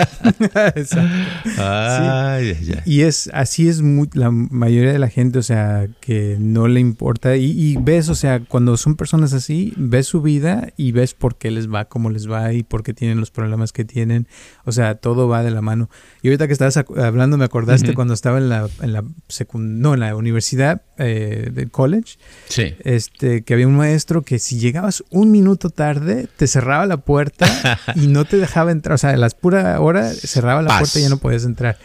[2.86, 3.82] Y es así es
[4.14, 7.36] la mayoría de la gente, o sea, que no le importa.
[7.36, 11.50] Y, ves, o sea, cuando son personas así, ves su vida y ves por qué
[11.50, 14.28] les va, cómo les va y por qué tienen los problemas que tienen.
[14.64, 15.90] O sea, todo va de la mano.
[16.22, 19.02] Y ahorita que estabas hablando, me acordaste cuando estaba en la, en la
[19.54, 22.18] no, en la universidad eh, del college.
[22.48, 22.74] Sí.
[22.80, 27.46] Este, que había un maestro que si llegabas un minuto tarde, te cerraba la puerta
[27.94, 28.94] y no te dejaba entrar.
[28.94, 31.78] O sea, a las pura hora cerraba la puerta y ya no podías entrar.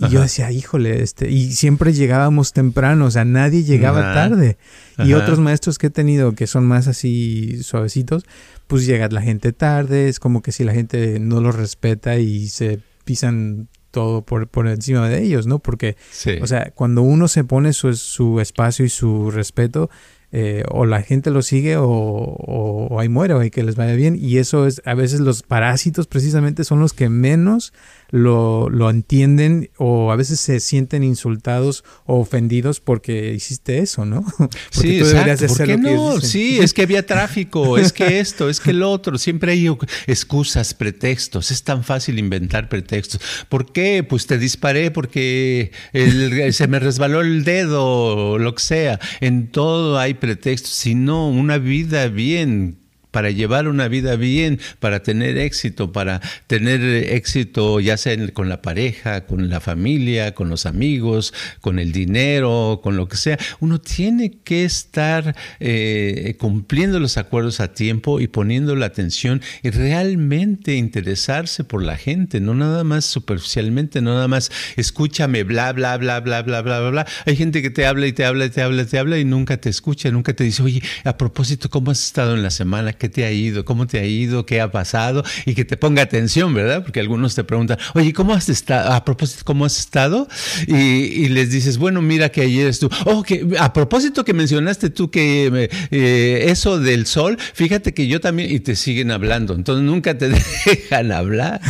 [0.00, 4.56] Y yo decía, híjole, este, y siempre llegábamos temprano, o sea, nadie llegaba tarde.
[4.98, 8.24] Y otros maestros que he tenido que son más así suavecitos,
[8.66, 12.48] pues llega la gente tarde, es como que si la gente no los respeta y
[12.48, 15.58] se pisan todo por, por encima de ellos, ¿no?
[15.58, 15.96] Porque,
[16.40, 19.90] o sea, cuando uno se pone su, su espacio y su respeto,
[20.32, 23.94] eh, o la gente lo sigue o, o, ahí muere o hay que les vaya
[23.94, 24.16] bien.
[24.16, 27.72] Y eso es, a veces los parásitos precisamente son los que menos
[28.10, 34.24] lo, lo entienden o a veces se sienten insultados o ofendidos porque hiciste eso, ¿no?
[34.70, 35.46] sí, exacto.
[35.46, 36.20] ¿Por qué no?
[36.20, 39.18] sí, es que había tráfico, es que esto, es que el otro.
[39.18, 39.68] Siempre hay
[40.06, 41.50] excusas, pretextos.
[41.50, 43.20] Es tan fácil inventar pretextos.
[43.48, 44.04] ¿Por qué?
[44.08, 45.72] Pues te disparé porque
[46.52, 49.00] se me resbaló el dedo o lo que sea.
[49.20, 50.72] En todo hay pretextos.
[50.72, 52.78] Si no, una vida bien
[53.10, 58.62] para llevar una vida bien, para tener éxito, para tener éxito ya sea con la
[58.62, 63.80] pareja, con la familia, con los amigos, con el dinero, con lo que sea, uno
[63.80, 70.74] tiene que estar eh, cumpliendo los acuerdos a tiempo y poniendo la atención y realmente
[70.74, 76.20] interesarse por la gente, no nada más superficialmente, no nada más escúchame, bla, bla, bla,
[76.20, 77.06] bla, bla, bla, bla, bla.
[77.26, 79.24] Hay gente que te habla y te habla y te habla y te habla y
[79.24, 82.92] nunca te escucha, nunca te dice, oye, a propósito, ¿cómo has estado en la semana?
[83.00, 86.02] Qué te ha ido, cómo te ha ido, qué ha pasado y que te ponga
[86.02, 86.84] atención, ¿verdad?
[86.84, 88.92] Porque algunos te preguntan, oye, ¿cómo has estado?
[88.92, 90.28] A propósito, ¿cómo has estado?
[90.68, 92.94] Y, les dices, bueno, mira que ayer estuvo.
[93.06, 98.20] Oh, que a propósito que mencionaste tú que eh, eso del sol, fíjate que yo
[98.20, 100.28] también, y te siguen hablando, entonces nunca te
[100.66, 101.60] dejan hablar.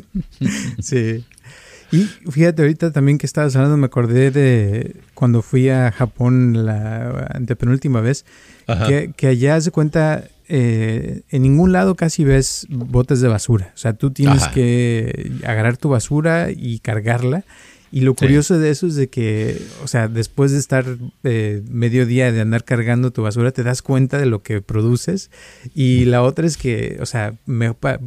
[0.80, 1.24] sí.
[1.92, 7.28] Y fíjate, ahorita también que estabas hablando, me acordé de cuando fui a Japón la
[7.32, 8.24] antepenúltima vez,
[8.88, 13.72] que, que, allá se cuenta, eh, en ningún lado casi ves botes de basura.
[13.74, 17.44] O sea, tú tienes que agarrar tu basura y cargarla.
[17.92, 20.84] Y lo curioso de eso es de que, o sea, después de estar
[21.22, 25.30] eh, medio día de andar cargando tu basura, te das cuenta de lo que produces.
[25.74, 27.34] Y la otra es que, o sea,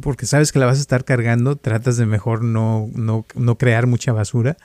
[0.00, 3.86] porque sabes que la vas a estar cargando, tratas de mejor no, no, no crear
[3.86, 4.56] mucha basura.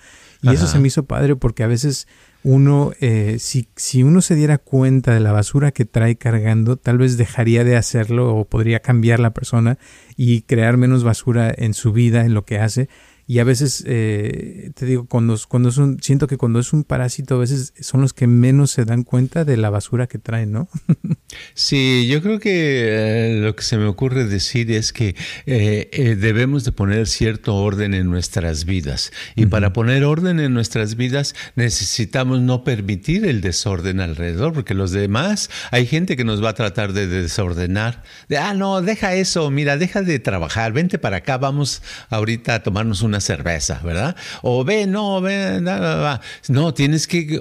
[0.41, 2.07] Y eso se me hizo padre porque a veces
[2.45, 6.99] uno, eh, si, si uno se diera cuenta de la basura que trae cargando, tal
[6.99, 9.79] vez dejaría de hacerlo o podría cambiar la persona
[10.15, 12.87] y crear menos basura en su vida, en lo que hace.
[13.27, 16.83] Y a veces, eh, te digo, cuando, cuando es un, siento que cuando es un
[16.83, 20.51] parásito, a veces son los que menos se dan cuenta de la basura que traen,
[20.51, 20.69] ¿no?
[21.55, 25.15] sí, yo creo que eh, lo que se me ocurre decir es que
[25.47, 29.11] eh, debemos de poner cierto orden en nuestras vidas.
[29.35, 34.91] Y para poner orden en nuestras vidas necesitamos no permitir el desorden alrededor, porque los
[34.91, 38.03] demás, hay gente que nos va a tratar de desordenar.
[38.29, 42.63] De, ah, no, deja eso, mira, deja de trabajar, vente para acá, vamos ahorita a
[42.63, 44.15] tomarnos una cerveza, ¿verdad?
[44.41, 45.61] O ve, no, ve,
[46.49, 47.39] no, tienes que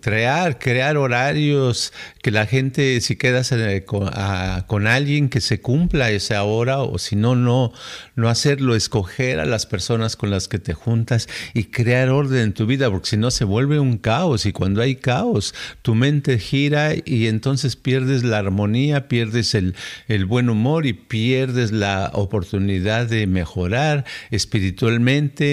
[0.00, 6.42] crear, crear horarios que la gente, si quedas eh, con, alguien, que se cumpla esa
[6.44, 7.72] hora, o si no, no,
[8.16, 12.52] no hacerlo, escoger a las personas con las que te juntas y crear orden en
[12.52, 16.38] tu vida, porque si no se vuelve un caos y cuando hay caos, tu mente
[16.38, 19.74] gira y entonces pierdes la armonía, pierdes el,
[20.08, 25.07] el buen humor y pierdes la oportunidad de mejorar espiritualmente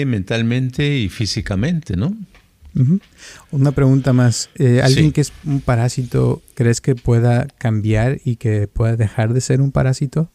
[0.06, 2.16] mentalmente y físicamente, ¿no?
[3.50, 4.50] Una pregunta más.
[4.56, 9.40] Eh, ¿Alguien que es un parásito, crees que pueda cambiar y que pueda dejar de
[9.40, 10.30] ser un parásito?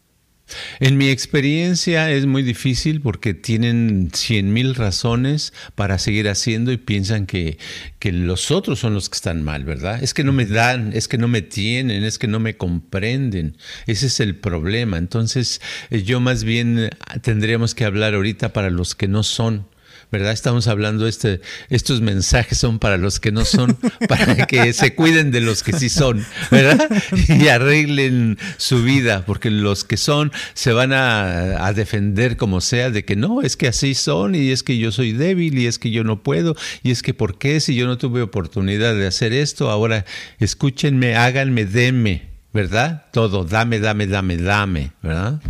[0.79, 6.77] En mi experiencia es muy difícil porque tienen cien mil razones para seguir haciendo y
[6.77, 7.57] piensan que,
[7.99, 10.03] que, los otros son los que están mal, ¿verdad?
[10.03, 13.57] Es que no me dan, es que no me tienen, es que no me comprenden.
[13.87, 14.97] Ese es el problema.
[14.97, 16.89] Entonces eh, yo más bien
[17.21, 19.70] tendríamos que hablar ahorita para los que no son
[20.11, 20.33] ¿verdad?
[20.33, 21.39] Estamos hablando, este,
[21.69, 23.77] estos mensajes son para los que no son,
[24.09, 26.89] para que se cuiden de los que sí son, ¿verdad?
[27.27, 32.89] Y arreglen su vida, porque los que son se van a, a defender como sea
[32.89, 35.79] de que no, es que así son y es que yo soy débil y es
[35.79, 39.07] que yo no puedo y es que ¿por qué si yo no tuve oportunidad de
[39.07, 39.69] hacer esto?
[39.69, 40.05] Ahora
[40.39, 43.05] escúchenme, háganme, denme, ¿verdad?
[43.13, 45.41] Todo, dame, dame, dame, dame, ¿verdad?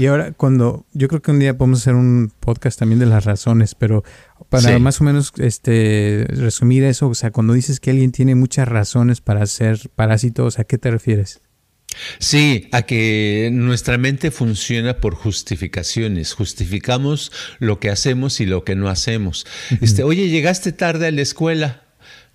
[0.00, 3.26] Y ahora, cuando yo creo que un día podemos hacer un podcast también de las
[3.26, 4.02] razones, pero
[4.48, 8.66] para más o menos este resumir eso, o sea, cuando dices que alguien tiene muchas
[8.66, 11.42] razones para ser parásito, ¿a qué te refieres?
[12.18, 16.32] Sí, a que nuestra mente funciona por justificaciones.
[16.32, 19.46] Justificamos lo que hacemos y lo que no hacemos.
[19.82, 21.89] Este, oye, llegaste tarde a la escuela.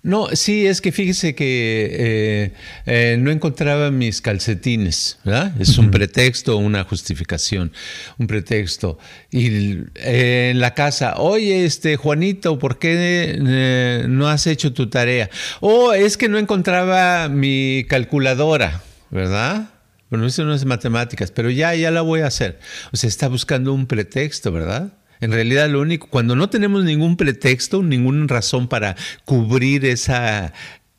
[0.06, 2.52] No, sí, es que fíjese que eh,
[2.86, 5.60] eh, no encontraba mis calcetines, ¿verdad?
[5.60, 7.72] Es un pretexto, una justificación,
[8.16, 9.00] un pretexto.
[9.32, 15.28] Y eh, en la casa, oye, este Juanito, ¿por qué no has hecho tu tarea?
[15.58, 19.70] Oh, es que no encontraba mi calculadora, ¿verdad?
[20.08, 22.60] Bueno, eso no es matemáticas, pero ya, ya la voy a hacer.
[22.92, 24.92] O sea, está buscando un pretexto, ¿verdad?
[25.20, 30.52] En realidad lo único, cuando no tenemos ningún pretexto, ninguna razón para cubrir esa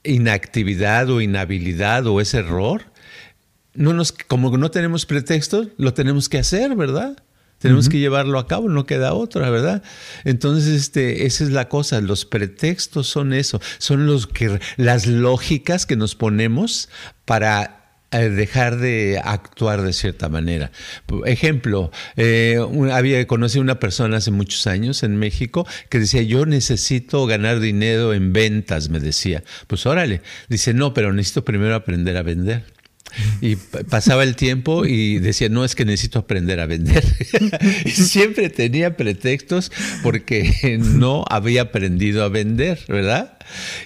[0.03, 2.85] inactividad o inhabilidad o ese error,
[3.73, 7.23] no nos, como no tenemos pretexto, lo tenemos que hacer, ¿verdad?
[7.59, 9.81] Tenemos que llevarlo a cabo, no queda otra, ¿verdad?
[10.25, 12.01] Entonces, este, esa es la cosa.
[12.01, 16.89] Los pretextos son eso, son los que, las lógicas que nos ponemos
[17.25, 20.71] para dejar de actuar de cierta manera.
[21.25, 22.57] Ejemplo, eh,
[22.91, 28.13] había conocido una persona hace muchos años en México que decía, yo necesito ganar dinero
[28.13, 29.43] en ventas, me decía.
[29.67, 32.77] Pues órale, dice, no, pero necesito primero aprender a vender.
[33.41, 37.03] Y pasaba el tiempo y decía, no, es que necesito aprender a vender.
[37.85, 39.71] y siempre tenía pretextos
[40.03, 43.36] porque no había aprendido a vender, ¿verdad?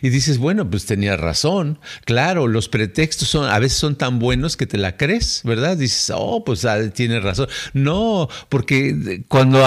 [0.01, 1.79] Y dices, bueno, pues tenía razón.
[2.05, 5.77] Claro, los pretextos son, a veces son tan buenos que te la crees, ¿verdad?
[5.77, 7.47] Dices, oh, pues ah, tiene razón.
[7.73, 9.63] No, porque cuando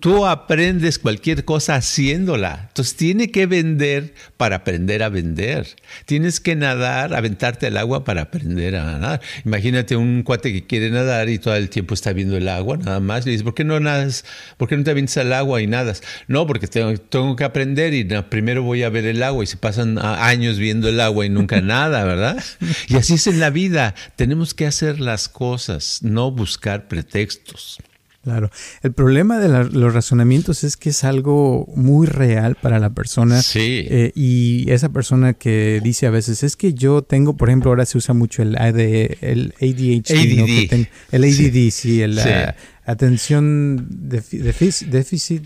[0.00, 5.66] tú aprendes cualquier cosa haciéndola, entonces tiene que vender para aprender a vender.
[6.06, 9.20] Tienes que nadar, aventarte al agua para aprender a nadar.
[9.44, 13.00] Imagínate un cuate que quiere nadar y todo el tiempo está viendo el agua, nada
[13.00, 13.24] más.
[13.24, 14.24] Le dices, ¿por qué no nadas?
[14.56, 16.02] ¿Por qué no te avientas al agua y nadas?
[16.28, 19.56] No, porque tengo, tengo que aprender y primero voy a ver el agua y se
[19.56, 22.42] pasan años viendo el agua y nunca nada, ¿verdad?
[22.88, 23.94] Y así es en la vida.
[24.16, 27.78] Tenemos que hacer las cosas, no buscar pretextos.
[28.24, 28.50] Claro.
[28.82, 33.42] El problema de los razonamientos es que es algo muy real para la persona.
[33.42, 33.86] Sí.
[33.86, 37.84] Eh, y esa persona que dice a veces, es que yo tengo, por ejemplo, ahora
[37.84, 40.72] se usa mucho el, AD, el ADHD.
[40.72, 40.86] ADD.
[41.12, 42.18] el ADD, sí, el,
[42.86, 45.42] atención, déficit, déficit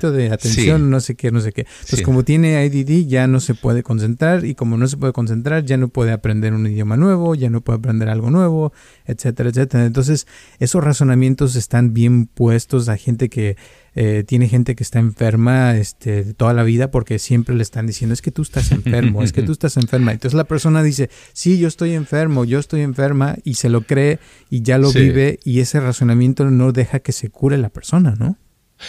[0.00, 1.66] de atención, no sé qué, no sé qué.
[1.80, 5.64] Entonces, como tiene IDD, ya no se puede concentrar y como no se puede concentrar,
[5.64, 8.72] ya no puede aprender un idioma nuevo, ya no puede aprender algo nuevo,
[9.04, 9.84] etcétera, etcétera.
[9.84, 10.26] Entonces,
[10.58, 13.56] esos razonamientos están bien puestos a gente que
[13.94, 18.12] eh, tiene gente que está enferma este, toda la vida porque siempre le están diciendo
[18.12, 20.12] es que tú estás enfermo, es que tú estás enferma.
[20.12, 24.18] Entonces la persona dice, sí, yo estoy enfermo, yo estoy enferma y se lo cree
[24.50, 28.38] y ya lo vive y ese razonamiento no deja que se cure la persona, ¿no?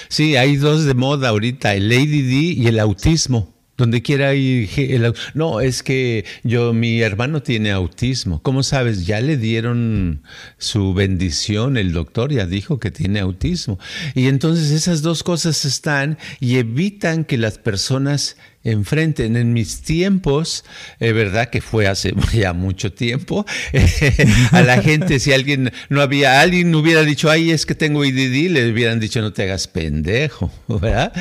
[0.10, 3.55] Sí, hay dos de moda ahorita, el ADD y el autismo.
[3.78, 4.70] Donde quiera ir.
[5.34, 8.42] no, es que yo, mi hermano tiene autismo.
[8.42, 9.06] ¿Cómo sabes?
[9.06, 10.24] Ya le dieron
[10.58, 13.78] su bendición, el doctor ya dijo que tiene autismo.
[14.14, 19.38] Y entonces esas dos cosas están y evitan que las personas enfrenten.
[19.38, 20.66] En mis tiempos,
[21.00, 23.46] es verdad que fue hace ya mucho tiempo,
[24.52, 28.52] a la gente, si alguien no había, alguien hubiera dicho, ay, es que tengo IDD,
[28.52, 31.14] le hubieran dicho, no te hagas pendejo, ¿verdad?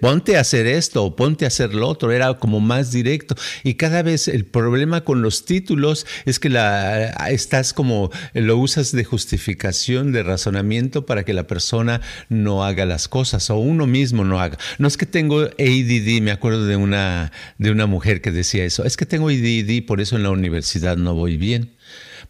[0.00, 3.36] Ponte a hacer esto o ponte a hacer lo otro, era como más directo.
[3.62, 8.92] Y cada vez el problema con los títulos es que la, estás como, lo usas
[8.92, 14.24] de justificación, de razonamiento para que la persona no haga las cosas o uno mismo
[14.24, 14.58] no haga.
[14.78, 18.84] No es que tengo ADD, me acuerdo de una, de una mujer que decía eso,
[18.84, 21.72] es que tengo IDD, por eso en la universidad no voy bien,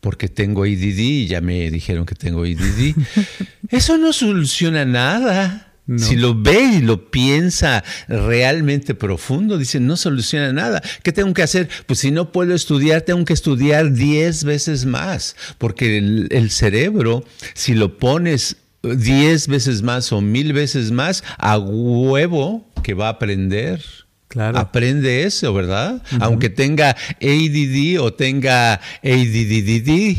[0.00, 2.94] porque tengo IDD y ya me dijeron que tengo IDD.
[3.70, 5.62] eso no soluciona nada.
[5.98, 10.82] Si lo ve y lo piensa realmente profundo, dice, no soluciona nada.
[11.04, 11.68] ¿Qué tengo que hacer?
[11.86, 17.24] Pues si no puedo estudiar, tengo que estudiar diez veces más, porque el, el cerebro,
[17.54, 23.10] si lo pones diez veces más o mil veces más, a huevo que va a
[23.10, 23.82] aprender.
[24.28, 24.58] Claro.
[24.58, 26.02] Aprende eso, ¿verdad?
[26.20, 30.16] Aunque tenga ADD o tenga ADDD.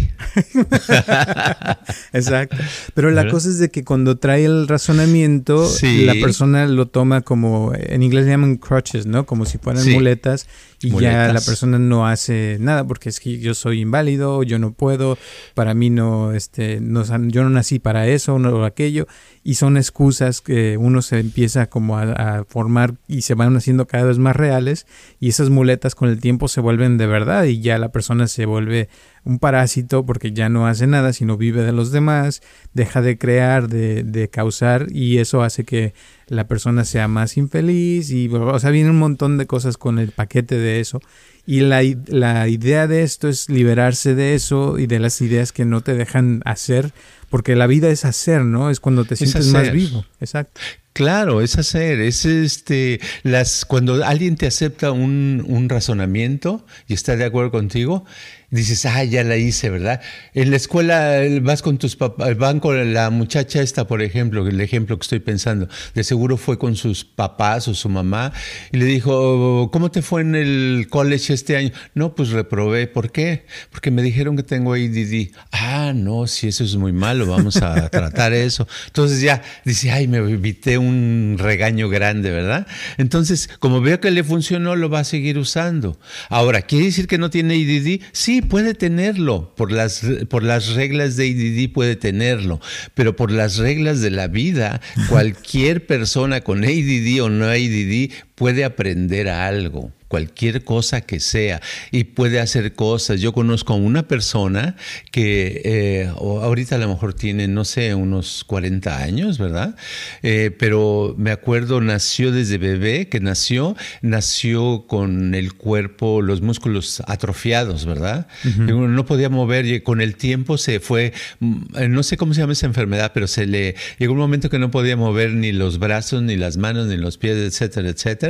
[2.13, 2.55] Exacto.
[2.93, 7.73] Pero la cosa es de que cuando trae el razonamiento, la persona lo toma como,
[7.75, 9.25] en inglés le llaman crutches, ¿no?
[9.25, 10.47] Como si fueran muletas
[10.79, 14.73] y ya la persona no hace nada porque es que yo soy inválido, yo no
[14.73, 15.17] puedo,
[15.55, 19.07] para mí no, este, no, yo no nací para eso o aquello.
[19.43, 24.03] Y son excusas que uno se empieza como a, formar y se van haciendo cada
[24.03, 24.85] vez más reales
[25.19, 28.45] y esas muletas con el tiempo se vuelven de verdad y ya la persona se
[28.45, 28.89] vuelve
[29.27, 32.41] un parásito porque ya no hace nada sino vive de los demás,
[32.73, 35.93] deja de crear, de, de causar y eso hace que
[36.27, 40.11] la persona sea más infeliz y, o sea, viene un montón de cosas con el
[40.11, 41.01] paquete de eso.
[41.45, 45.63] Y la, la idea de esto es liberarse de eso y de las ideas que
[45.63, 46.91] no te dejan hacer,
[47.29, 48.69] porque la vida es hacer, ¿no?
[48.69, 50.05] Es cuando te sientes más vivo.
[50.19, 50.59] Exacto.
[50.91, 57.15] Claro, es hacer, es este, las, cuando alguien te acepta un, un razonamiento y está
[57.15, 58.03] de acuerdo contigo,
[58.49, 60.01] dices, ah, ya la hice, ¿verdad?
[60.33, 64.61] En la escuela vas con tus papás, van con la muchacha esta, por ejemplo, el
[64.61, 68.31] ejemplo que estoy pensando, de seguro fue con sus papás o su mamá
[68.71, 71.71] y le dijo, ¿cómo te fue en el college este año?
[71.93, 72.87] No, pues reprobé.
[72.87, 73.45] ¿Por qué?
[73.69, 75.31] Porque me dijeron que tengo ADD.
[75.51, 78.65] Ah, no, si eso es muy malo, vamos a tratar eso.
[78.87, 82.65] Entonces ya dice, ay, me evité un regaño grande, ¿verdad?
[82.97, 85.99] Entonces, como veo que le funcionó, lo va a seguir usando.
[86.29, 88.01] Ahora, ¿quiere decir que no tiene ADD?
[88.13, 92.59] Sí, puede tenerlo, por las, por las reglas de ADD puede tenerlo,
[92.93, 98.63] pero por las reglas de la vida, cualquier persona con ADD o no ADD puede
[98.63, 101.61] aprender algo cualquier cosa que sea
[101.91, 103.19] y puede hacer cosas.
[103.19, 104.75] Yo conozco a una persona
[105.11, 109.75] que eh, ahorita a lo mejor tiene, no sé, unos 40 años, ¿verdad?
[110.23, 117.03] Eh, pero me acuerdo, nació desde bebé, que nació, nació con el cuerpo, los músculos
[117.07, 118.27] atrofiados, ¿verdad?
[118.67, 122.53] No podía mover y con el tiempo se fue, mm, no sé cómo se llama
[122.53, 126.21] esa enfermedad, pero se le llegó un momento que no podía mover ni los brazos,
[126.21, 128.26] ni las manos, ni los pies, etcétera, etcétera.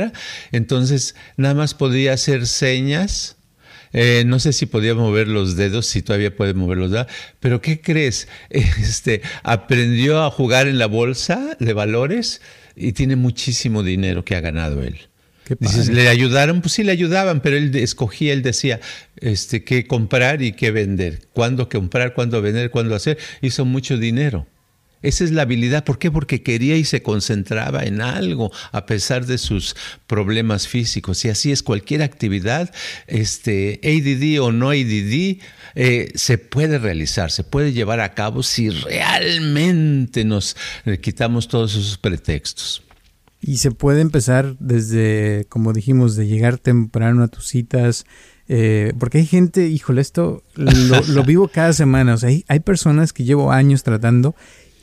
[0.52, 3.36] Entonces, nada más podía hacer señas.
[3.92, 7.06] Eh, no sé si podía mover los dedos, si todavía puede mover los dedos,
[7.40, 8.28] pero ¿qué crees?
[8.50, 12.42] Este, aprendió a jugar en la bolsa de valores
[12.76, 15.08] y tiene muchísimo dinero que ha ganado él.
[15.58, 16.60] Dices, ¿le ayudaron?
[16.60, 18.80] Pues sí, le ayudaban, pero él escogía, él decía
[19.16, 23.18] este, qué comprar y qué vender, cuándo comprar, cuándo vender, cuándo hacer.
[23.40, 24.46] Hizo mucho dinero.
[25.02, 25.84] Esa es la habilidad.
[25.84, 26.10] ¿Por qué?
[26.10, 29.76] Porque quería y se concentraba en algo a pesar de sus
[30.06, 31.24] problemas físicos.
[31.24, 32.72] Y así es cualquier actividad,
[33.06, 35.38] este, ADD o no ADD,
[35.74, 41.72] eh, se puede realizar, se puede llevar a cabo si realmente nos eh, quitamos todos
[41.74, 42.82] esos pretextos.
[43.40, 48.04] Y se puede empezar desde, como dijimos, de llegar temprano a tus citas,
[48.48, 52.14] eh, porque hay gente, híjole, esto lo, vivo cada semana.
[52.14, 54.34] O sea, hay, hay, personas que llevo años tratando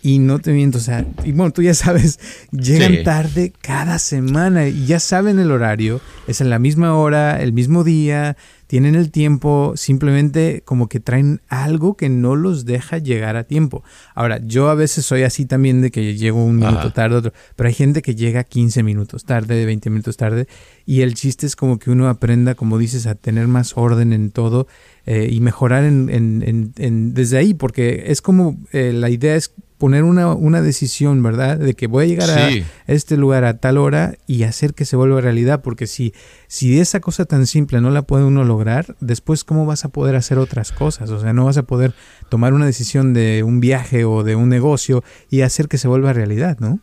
[0.06, 2.20] y no te miento, o sea, y bueno, tú ya sabes,
[2.52, 7.54] llegan tarde cada semana y ya saben el horario, es en la misma hora, el
[7.54, 8.38] mismo día,
[8.68, 13.84] tienen el tiempo, simplemente como que traen algo que no los deja llegar a tiempo.
[14.14, 17.68] Ahora, yo a veces soy así también de que llego un minuto tarde, otro, pero
[17.68, 20.48] hay gente que llega 15 minutos tarde, 20 minutos tarde,
[20.86, 24.30] y el chiste es como que uno aprenda, como dices, a tener más orden en
[24.30, 24.68] todo
[25.08, 29.52] eh, y mejorar en, en, en, desde ahí, porque es como eh, la idea es
[29.86, 31.60] poner una, una, decisión, ¿verdad?
[31.60, 32.50] De que voy a llegar a
[32.88, 36.12] este lugar a tal hora y hacer que se vuelva realidad, porque si,
[36.48, 40.16] si esa cosa tan simple no la puede uno lograr, después cómo vas a poder
[40.16, 41.94] hacer otras cosas, o sea, no vas a poder
[42.30, 46.14] tomar una decisión de un viaje o de un negocio y hacer que se vuelva
[46.14, 46.80] realidad, ¿no?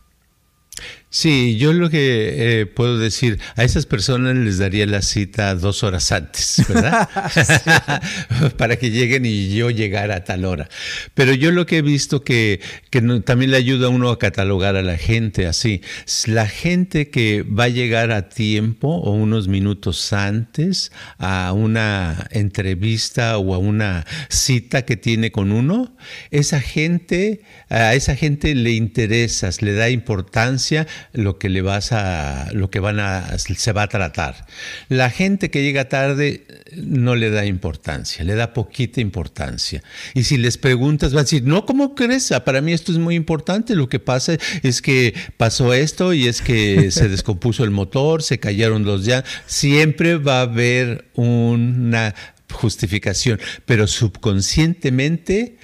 [1.15, 5.83] Sí, yo lo que eh, puedo decir, a esas personas les daría la cita dos
[5.83, 7.07] horas antes, ¿verdad?
[8.57, 10.67] Para que lleguen y yo llegara a tal hora.
[11.13, 14.75] Pero yo lo que he visto que, que también le ayuda a uno a catalogar
[14.75, 15.83] a la gente así.
[16.25, 23.37] La gente que va a llegar a tiempo o unos minutos antes a una entrevista
[23.37, 25.95] o a una cita que tiene con uno,
[26.31, 32.49] esa gente, a esa gente le interesas, le da importancia lo que le vas a,
[32.53, 34.45] lo que van a, se va a tratar.
[34.89, 36.45] La gente que llega tarde
[36.75, 39.83] no le da importancia, le da poquita importancia.
[40.13, 42.31] Y si les preguntas, va a decir, no, ¿cómo crees?
[42.31, 43.75] Ah, para mí esto es muy importante.
[43.75, 48.39] Lo que pasa es que pasó esto y es que se descompuso el motor, se
[48.39, 49.23] cayeron los ya.
[49.45, 52.15] Siempre va a haber una
[52.51, 55.57] justificación, pero subconscientemente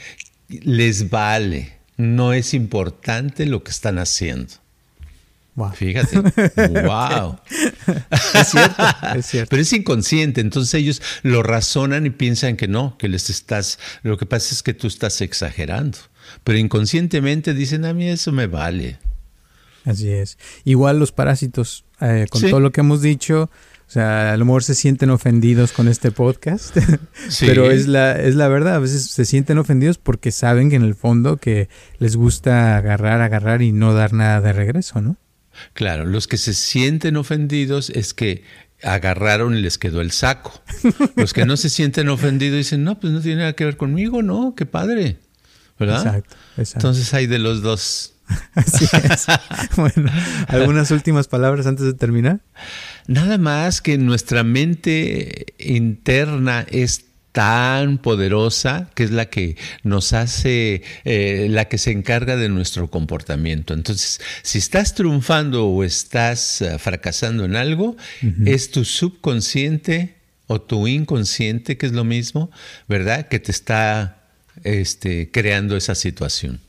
[0.49, 4.53] les vale, no es importante lo que están haciendo.
[5.73, 6.19] Fíjate,
[6.85, 7.37] wow.
[8.33, 8.83] es cierto,
[9.15, 9.49] es cierto.
[9.49, 14.17] Pero es inconsciente, entonces ellos lo razonan y piensan que no, que les estás, lo
[14.17, 15.97] que pasa es que tú estás exagerando.
[16.43, 18.99] Pero inconscientemente dicen, a mí eso me vale.
[19.85, 20.37] Así es.
[20.65, 23.49] Igual los parásitos, eh, con todo lo que hemos dicho,
[23.89, 26.77] o sea, a lo mejor se sienten ofendidos con este podcast,
[27.39, 30.83] pero es la, es la verdad, a veces se sienten ofendidos porque saben que en
[30.83, 35.17] el fondo que les gusta agarrar, agarrar y no dar nada de regreso, ¿no?
[35.73, 38.43] Claro, los que se sienten ofendidos es que
[38.83, 40.61] agarraron y les quedó el saco.
[41.15, 44.21] Los que no se sienten ofendidos dicen, no, pues no tiene nada que ver conmigo,
[44.21, 44.55] ¿no?
[44.55, 45.17] Qué padre.
[45.77, 46.05] ¿Verdad?
[46.05, 46.87] Exacto, exacto.
[46.87, 48.13] Entonces hay de los dos.
[48.53, 49.25] Así es.
[49.75, 50.11] bueno,
[50.47, 52.41] ¿algunas últimas palabras antes de terminar?
[53.07, 60.81] Nada más que nuestra mente interna es tan poderosa que es la que nos hace,
[61.05, 63.73] eh, la que se encarga de nuestro comportamiento.
[63.73, 67.95] Entonces, si estás triunfando o estás eh, fracasando en algo,
[68.45, 70.15] es tu subconsciente
[70.47, 72.49] o tu inconsciente, que es lo mismo,
[72.87, 73.27] ¿verdad?
[73.27, 74.23] Que te está
[74.63, 76.59] este, creando esa situación.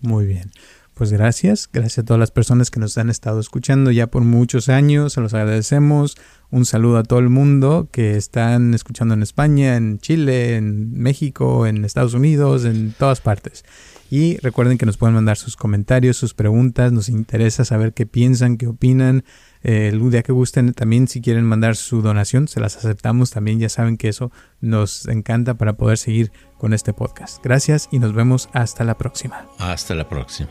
[0.00, 0.50] Muy bien.
[0.98, 4.68] Pues gracias, gracias a todas las personas que nos han estado escuchando ya por muchos
[4.68, 6.16] años, se los agradecemos.
[6.50, 11.68] Un saludo a todo el mundo que están escuchando en España, en Chile, en México,
[11.68, 13.64] en Estados Unidos, en todas partes.
[14.10, 18.56] Y recuerden que nos pueden mandar sus comentarios, sus preguntas, nos interesa saber qué piensan,
[18.56, 19.22] qué opinan.
[19.62, 23.30] Eh, el día que gusten, también si quieren mandar su donación, se las aceptamos.
[23.30, 27.40] También ya saben que eso nos encanta para poder seguir con este podcast.
[27.44, 29.46] Gracias y nos vemos hasta la próxima.
[29.60, 30.50] Hasta la próxima.